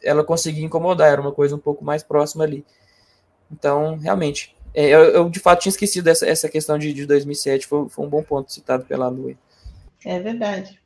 ela 0.04 0.24
conseguia 0.24 0.66
incomodar, 0.66 1.10
era 1.10 1.22
uma 1.22 1.32
coisa 1.32 1.56
um 1.56 1.60
pouco 1.60 1.86
mais 1.86 2.04
próxima 2.04 2.44
ali. 2.44 2.66
Então, 3.50 3.98
realmente, 3.98 4.56
é, 4.74 4.90
eu, 4.90 5.00
eu, 5.06 5.30
de 5.30 5.40
fato 5.40 5.62
tinha 5.62 5.72
esquecido 5.72 6.08
essa, 6.10 6.28
essa 6.28 6.50
questão 6.50 6.78
de, 6.78 6.92
de 6.92 7.06
2007, 7.06 7.66
foi, 7.66 7.88
foi 7.88 8.06
um 8.06 8.10
bom 8.10 8.24
ponto 8.24 8.52
citado 8.52 8.86
pela 8.86 9.08
Lu. 9.08 9.38
É 10.04 10.20
verdade. 10.20 10.81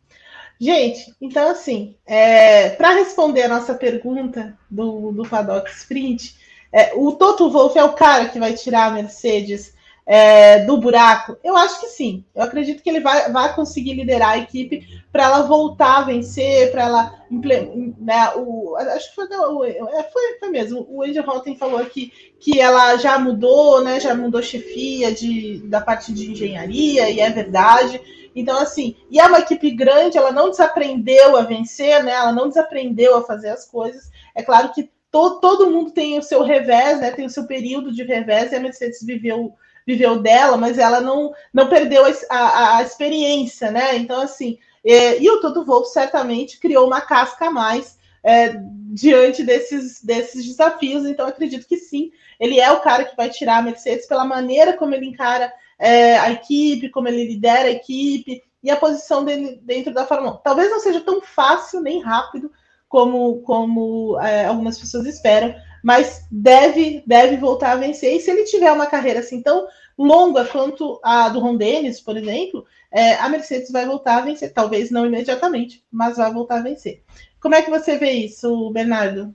Gente, 0.59 1.13
então 1.19 1.49
assim, 1.49 1.95
é, 2.05 2.69
para 2.69 2.95
responder 2.95 3.43
a 3.43 3.49
nossa 3.49 3.73
pergunta 3.73 4.57
do, 4.69 5.11
do 5.11 5.23
Paddock 5.23 5.69
Sprint, 5.69 6.35
é, 6.71 6.93
o 6.95 7.11
Toto 7.13 7.49
Wolff 7.49 7.77
é 7.77 7.83
o 7.83 7.93
cara 7.93 8.29
que 8.29 8.39
vai 8.39 8.53
tirar 8.53 8.87
a 8.87 8.91
Mercedes 8.91 9.75
é, 10.05 10.59
do 10.59 10.77
buraco? 10.77 11.37
Eu 11.43 11.57
acho 11.57 11.79
que 11.79 11.87
sim. 11.87 12.23
Eu 12.35 12.43
acredito 12.43 12.83
que 12.83 12.89
ele 12.89 12.99
vai, 12.99 13.31
vai 13.31 13.55
conseguir 13.55 13.93
liderar 13.93 14.31
a 14.31 14.37
equipe 14.37 14.87
para 15.11 15.23
ela 15.23 15.41
voltar 15.43 15.97
a 15.97 16.03
vencer, 16.03 16.71
para 16.71 16.83
ela. 16.83 17.25
Né, 17.29 18.31
o, 18.35 18.75
acho 18.75 19.09
que 19.09 19.15
foi, 19.15 19.25
é, 19.25 20.03
foi, 20.03 20.39
foi 20.39 20.49
mesmo. 20.49 20.85
O 20.89 21.01
Andy 21.01 21.19
Rotten 21.19 21.57
falou 21.57 21.79
aqui 21.79 22.11
que 22.39 22.59
ela 22.59 22.97
já 22.97 23.17
mudou, 23.17 23.83
né? 23.83 23.99
Já 23.99 24.13
mudou 24.13 24.43
chefia 24.43 25.11
de, 25.11 25.57
da 25.65 25.81
parte 25.81 26.13
de 26.13 26.31
engenharia, 26.31 27.09
e 27.09 27.19
é 27.19 27.29
verdade. 27.29 27.99
Então, 28.35 28.59
assim, 28.59 28.97
e 29.09 29.19
é 29.19 29.25
uma 29.25 29.39
equipe 29.39 29.71
grande, 29.71 30.17
ela 30.17 30.31
não 30.31 30.49
desaprendeu 30.49 31.37
a 31.37 31.41
vencer, 31.41 32.03
né? 32.03 32.11
Ela 32.11 32.33
não 32.33 32.49
desaprendeu 32.49 33.15
a 33.15 33.23
fazer 33.23 33.49
as 33.49 33.65
coisas. 33.65 34.11
É 34.35 34.43
claro 34.43 34.73
que 34.73 34.91
to, 35.09 35.39
todo 35.39 35.71
mundo 35.71 35.91
tem 35.91 36.19
o 36.19 36.23
seu 36.23 36.43
revés, 36.43 36.99
né? 36.99 37.11
Tem 37.11 37.25
o 37.25 37.29
seu 37.29 37.47
período 37.47 37.93
de 37.93 38.03
revés, 38.03 38.51
e 38.51 38.55
a 38.55 38.59
Mercedes 38.59 39.01
viveu, 39.01 39.53
viveu 39.87 40.19
dela, 40.19 40.57
mas 40.57 40.77
ela 40.77 40.99
não, 40.99 41.33
não 41.53 41.69
perdeu 41.69 42.03
a, 42.05 42.13
a, 42.29 42.77
a 42.77 42.83
experiência, 42.83 43.71
né? 43.71 43.95
Então, 43.95 44.19
assim, 44.19 44.57
é, 44.85 45.17
e 45.17 45.29
o 45.29 45.39
Toto 45.39 45.63
Wolff 45.63 45.89
certamente 45.89 46.59
criou 46.59 46.85
uma 46.85 46.99
casca 46.99 47.47
a 47.47 47.51
mais 47.51 47.97
é, 48.21 48.59
diante 48.91 49.43
desses, 49.43 50.03
desses 50.03 50.45
desafios. 50.45 51.05
Então, 51.05 51.25
acredito 51.25 51.67
que 51.67 51.77
sim, 51.77 52.11
ele 52.39 52.59
é 52.59 52.69
o 52.71 52.81
cara 52.81 53.05
que 53.05 53.15
vai 53.15 53.29
tirar 53.29 53.59
a 53.59 53.61
Mercedes 53.61 54.05
pela 54.05 54.25
maneira 54.25 54.73
como 54.73 54.93
ele 54.93 55.05
encara 55.05 55.53
é, 55.79 56.17
a 56.17 56.31
equipe, 56.31 56.89
como 56.89 57.07
ele 57.07 57.25
lidera 57.25 57.67
a 57.67 57.71
equipe 57.71 58.41
e 58.63 58.69
a 58.69 58.75
posição 58.75 59.23
dele 59.23 59.59
dentro 59.63 59.93
da 59.93 60.05
Fórmula 60.05 60.35
1. 60.35 60.37
Talvez 60.37 60.69
não 60.69 60.79
seja 60.79 61.01
tão 61.01 61.21
fácil 61.21 61.81
nem 61.81 62.01
rápido 62.01 62.51
como, 62.87 63.41
como 63.41 64.19
é, 64.21 64.45
algumas 64.45 64.79
pessoas 64.79 65.05
esperam, 65.05 65.53
mas 65.83 66.25
deve, 66.31 67.03
deve 67.05 67.37
voltar 67.37 67.73
a 67.73 67.75
vencer. 67.75 68.15
E 68.15 68.19
se 68.19 68.31
ele 68.31 68.45
tiver 68.45 68.71
uma 68.71 68.87
carreira 68.87 69.19
assim 69.19 69.41
tão 69.41 69.67
longa 69.97 70.45
quanto 70.45 70.99
a 71.03 71.29
do 71.29 71.39
Ron 71.39 71.57
Dennis, 71.57 72.01
por 72.01 72.17
exemplo, 72.17 72.65
é, 72.91 73.15
a 73.15 73.29
Mercedes 73.29 73.71
vai 73.71 73.85
voltar 73.85 74.17
a 74.17 74.21
vencer. 74.21 74.53
Talvez 74.53 74.89
não 74.89 75.05
imediatamente, 75.05 75.83
mas 75.91 76.17
vai 76.17 76.31
voltar 76.33 76.59
a 76.59 76.63
vencer. 76.63 77.03
Como 77.39 77.53
é 77.53 77.61
que 77.61 77.69
você 77.69 77.97
vê 77.97 78.11
isso, 78.11 78.71
Bernardo? 78.71 79.33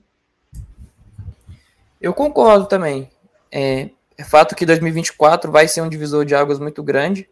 Eu 2.01 2.13
concordo 2.13 2.65
também. 2.65 3.09
É, 3.51 3.91
é 4.21 4.23
fato 4.23 4.55
que 4.55 4.67
2024 4.67 5.51
vai 5.51 5.67
ser 5.67 5.81
um 5.81 5.89
divisor 5.89 6.23
de 6.23 6.35
águas 6.35 6.59
muito 6.59 6.83
grande, 6.83 7.27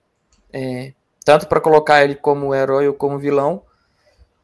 é, 0.52 0.92
tanto 1.24 1.46
para 1.46 1.62
colocar 1.62 2.04
ele 2.04 2.16
como 2.16 2.56
herói 2.56 2.88
ou 2.88 2.96
como 2.96 3.20
vilão, 3.20 3.62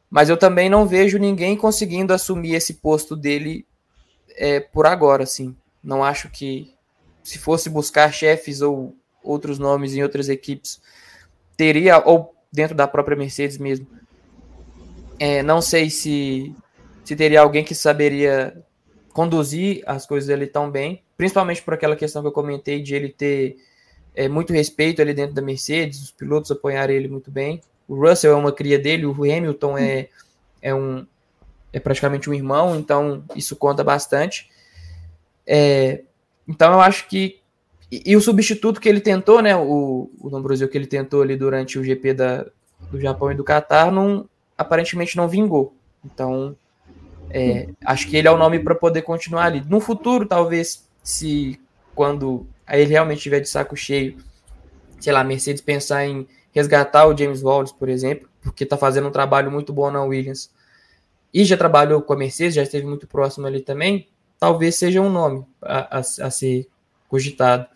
mas 0.08 0.28
eu 0.28 0.36
também 0.36 0.70
não 0.70 0.86
vejo 0.86 1.18
ninguém 1.18 1.56
conseguindo 1.56 2.14
assumir 2.14 2.54
esse 2.54 2.74
posto 2.74 3.16
dele 3.16 3.66
é, 4.36 4.60
por 4.60 4.86
agora, 4.86 5.24
assim. 5.24 5.56
Não 5.82 6.04
acho 6.04 6.30
que 6.30 6.72
se 7.24 7.36
fosse 7.36 7.68
buscar 7.68 8.12
chefes 8.12 8.62
ou 8.62 8.94
outros 9.24 9.58
nomes 9.58 9.94
em 9.94 10.04
outras 10.04 10.28
equipes, 10.28 10.80
teria, 11.56 11.98
ou 11.98 12.32
dentro 12.52 12.76
da 12.76 12.86
própria 12.86 13.16
Mercedes 13.16 13.58
mesmo, 13.58 13.88
é, 15.18 15.42
não 15.42 15.60
sei 15.60 15.90
se, 15.90 16.54
se 17.04 17.16
teria 17.16 17.40
alguém 17.40 17.64
que 17.64 17.74
saberia 17.74 18.56
conduzir 19.12 19.82
as 19.84 20.06
coisas 20.06 20.28
dele 20.28 20.46
tão 20.46 20.70
bem 20.70 21.02
principalmente 21.16 21.62
por 21.62 21.74
aquela 21.74 21.96
questão 21.96 22.22
que 22.22 22.28
eu 22.28 22.32
comentei 22.32 22.82
de 22.82 22.94
ele 22.94 23.08
ter 23.08 23.56
é, 24.14 24.28
muito 24.28 24.52
respeito 24.52 25.00
ali 25.00 25.14
dentro 25.14 25.34
da 25.34 25.42
Mercedes, 25.42 26.02
os 26.02 26.10
pilotos 26.10 26.50
apoiarem 26.50 26.96
ele 26.96 27.08
muito 27.08 27.30
bem. 27.30 27.60
O 27.88 27.94
Russell 27.94 28.32
é 28.32 28.36
uma 28.36 28.52
cria 28.52 28.78
dele, 28.78 29.06
o 29.06 29.12
Hamilton 29.12 29.78
é, 29.78 30.08
é 30.60 30.74
um 30.74 31.06
é 31.72 31.78
praticamente 31.78 32.30
um 32.30 32.34
irmão, 32.34 32.76
então 32.76 33.22
isso 33.34 33.54
conta 33.54 33.84
bastante. 33.84 34.48
É, 35.46 36.02
então 36.48 36.72
eu 36.72 36.80
acho 36.80 37.06
que 37.06 37.40
e, 37.90 38.02
e, 38.06 38.16
o 38.16 38.20
substituto 38.20 38.80
que 38.80 38.88
ele 38.88 39.00
tentou, 39.00 39.40
né, 39.40 39.54
o, 39.54 40.10
o 40.18 40.30
Dom 40.30 40.42
Brasil 40.42 40.68
que 40.68 40.76
ele 40.76 40.86
tentou 40.86 41.22
ali 41.22 41.36
durante 41.36 41.78
o 41.78 41.84
GP 41.84 42.14
da, 42.14 42.46
do 42.90 43.00
Japão 43.00 43.30
e 43.30 43.34
do 43.34 43.44
Qatar, 43.44 43.92
não, 43.92 44.28
aparentemente 44.56 45.16
não 45.16 45.28
vingou. 45.28 45.74
Então, 46.04 46.56
é, 47.30 47.68
acho 47.84 48.08
que 48.08 48.16
ele 48.16 48.26
é 48.26 48.30
o 48.30 48.38
nome 48.38 48.58
para 48.58 48.74
poder 48.74 49.02
continuar 49.02 49.44
ali. 49.44 49.62
No 49.68 49.80
futuro, 49.80 50.26
talvez 50.26 50.85
se 51.06 51.60
quando 51.94 52.48
ele 52.68 52.90
realmente 52.90 53.18
estiver 53.18 53.38
de 53.38 53.48
saco 53.48 53.76
cheio, 53.76 54.16
sei 54.98 55.12
lá, 55.12 55.22
Mercedes 55.22 55.62
pensar 55.62 56.04
em 56.04 56.26
resgatar 56.50 57.06
o 57.06 57.16
James 57.16 57.44
Wallace, 57.44 57.72
por 57.72 57.88
exemplo, 57.88 58.28
porque 58.42 58.64
está 58.64 58.76
fazendo 58.76 59.06
um 59.06 59.12
trabalho 59.12 59.48
muito 59.48 59.72
bom 59.72 59.88
na 59.88 60.02
Williams, 60.02 60.50
e 61.32 61.44
já 61.44 61.56
trabalhou 61.56 62.02
com 62.02 62.12
a 62.12 62.16
Mercedes, 62.16 62.56
já 62.56 62.62
esteve 62.64 62.84
muito 62.86 63.06
próximo 63.06 63.46
ali 63.46 63.60
também, 63.60 64.08
talvez 64.36 64.74
seja 64.74 65.00
um 65.00 65.08
nome 65.08 65.46
a, 65.62 65.98
a, 65.98 66.00
a 66.00 66.30
ser 66.30 66.68
cogitado. 67.08 67.68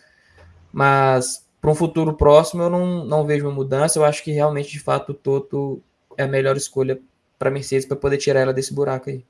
Mas 0.72 1.46
para 1.60 1.70
um 1.70 1.74
futuro 1.74 2.14
próximo 2.14 2.64
eu 2.64 2.70
não, 2.70 3.04
não 3.04 3.24
vejo 3.24 3.46
uma 3.46 3.54
mudança. 3.54 3.98
Eu 3.98 4.04
acho 4.04 4.24
que 4.24 4.32
realmente, 4.32 4.70
de 4.70 4.80
fato, 4.80 5.10
o 5.10 5.14
Toto 5.14 5.82
é 6.16 6.24
a 6.24 6.28
melhor 6.28 6.56
escolha 6.56 6.98
para 7.38 7.48
a 7.48 7.52
Mercedes 7.52 7.86
para 7.86 7.96
poder 7.96 8.18
tirar 8.18 8.40
ela 8.40 8.52
desse 8.52 8.74
buraco 8.74 9.08
aí. 9.10 9.24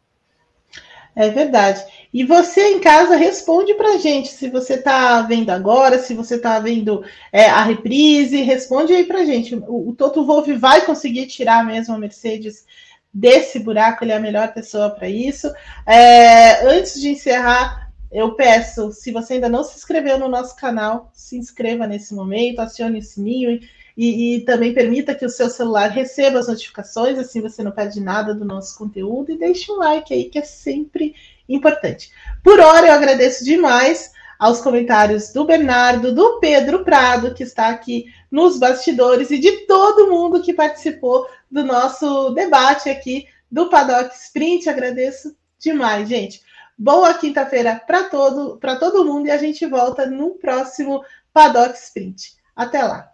É 1.14 1.28
verdade. 1.30 1.84
E 2.12 2.24
você 2.24 2.70
em 2.70 2.80
casa 2.80 3.14
responde 3.14 3.74
para 3.74 3.98
gente 3.98 4.28
se 4.28 4.48
você 4.48 4.74
está 4.74 5.22
vendo 5.22 5.50
agora, 5.50 5.98
se 5.98 6.12
você 6.12 6.34
está 6.34 6.58
vendo 6.58 7.04
é, 7.32 7.44
a 7.44 7.62
reprise, 7.62 8.42
responde 8.42 8.92
aí 8.92 9.04
para 9.04 9.24
gente. 9.24 9.54
O, 9.54 9.90
o 9.90 9.94
Toto 9.94 10.24
Wolff 10.24 10.52
vai 10.54 10.84
conseguir 10.84 11.26
tirar 11.26 11.64
mesmo 11.64 11.94
a 11.94 11.98
Mercedes 11.98 12.66
desse 13.12 13.58
buraco, 13.58 14.04
ele 14.04 14.12
é 14.12 14.16
a 14.16 14.20
melhor 14.20 14.52
pessoa 14.52 14.90
para 14.90 15.08
isso. 15.08 15.52
É, 15.86 16.66
antes 16.66 17.00
de 17.00 17.10
encerrar, 17.10 17.90
eu 18.10 18.34
peço, 18.34 18.90
se 18.92 19.12
você 19.12 19.34
ainda 19.34 19.48
não 19.48 19.62
se 19.62 19.76
inscreveu 19.76 20.18
no 20.18 20.28
nosso 20.28 20.56
canal, 20.56 21.10
se 21.12 21.36
inscreva 21.36 21.86
nesse 21.86 22.12
momento, 22.12 22.60
acione 22.60 22.98
o 22.98 23.02
sininho 23.02 23.50
e, 23.52 23.60
e, 23.96 24.36
e, 24.36 24.40
também 24.40 24.74
permita 24.74 25.14
que 25.14 25.24
o 25.24 25.30
seu 25.30 25.48
celular 25.48 25.90
receba 25.90 26.38
as 26.38 26.48
notificações, 26.48 27.18
assim 27.18 27.40
você 27.40 27.62
não 27.62 27.70
perde 27.70 28.00
nada 28.00 28.34
do 28.34 28.44
nosso 28.44 28.76
conteúdo 28.76 29.30
e 29.30 29.38
deixe 29.38 29.70
um 29.70 29.76
like 29.76 30.12
aí, 30.12 30.24
que 30.24 30.38
é 30.38 30.42
sempre 30.42 31.14
importante. 31.54 32.10
Por 32.42 32.60
hora, 32.60 32.86
eu 32.86 32.92
agradeço 32.92 33.44
demais 33.44 34.12
aos 34.38 34.62
comentários 34.62 35.32
do 35.32 35.44
Bernardo, 35.44 36.14
do 36.14 36.38
Pedro 36.40 36.82
Prado, 36.82 37.34
que 37.34 37.42
está 37.42 37.68
aqui 37.68 38.06
nos 38.30 38.58
bastidores, 38.58 39.30
e 39.30 39.38
de 39.38 39.66
todo 39.66 40.08
mundo 40.08 40.40
que 40.40 40.54
participou 40.54 41.26
do 41.50 41.62
nosso 41.62 42.30
debate 42.30 42.88
aqui 42.88 43.26
do 43.50 43.68
Paddock 43.68 44.14
Sprint. 44.14 44.68
Agradeço 44.68 45.36
demais, 45.58 46.08
gente. 46.08 46.40
Boa 46.78 47.12
quinta-feira 47.12 47.82
para 47.86 48.04
todo, 48.04 48.58
todo 48.78 49.04
mundo 49.04 49.26
e 49.26 49.30
a 49.30 49.36
gente 49.36 49.66
volta 49.66 50.06
no 50.06 50.30
próximo 50.30 51.04
Paddock 51.34 51.76
Sprint. 51.76 52.36
Até 52.56 52.82
lá! 52.82 53.10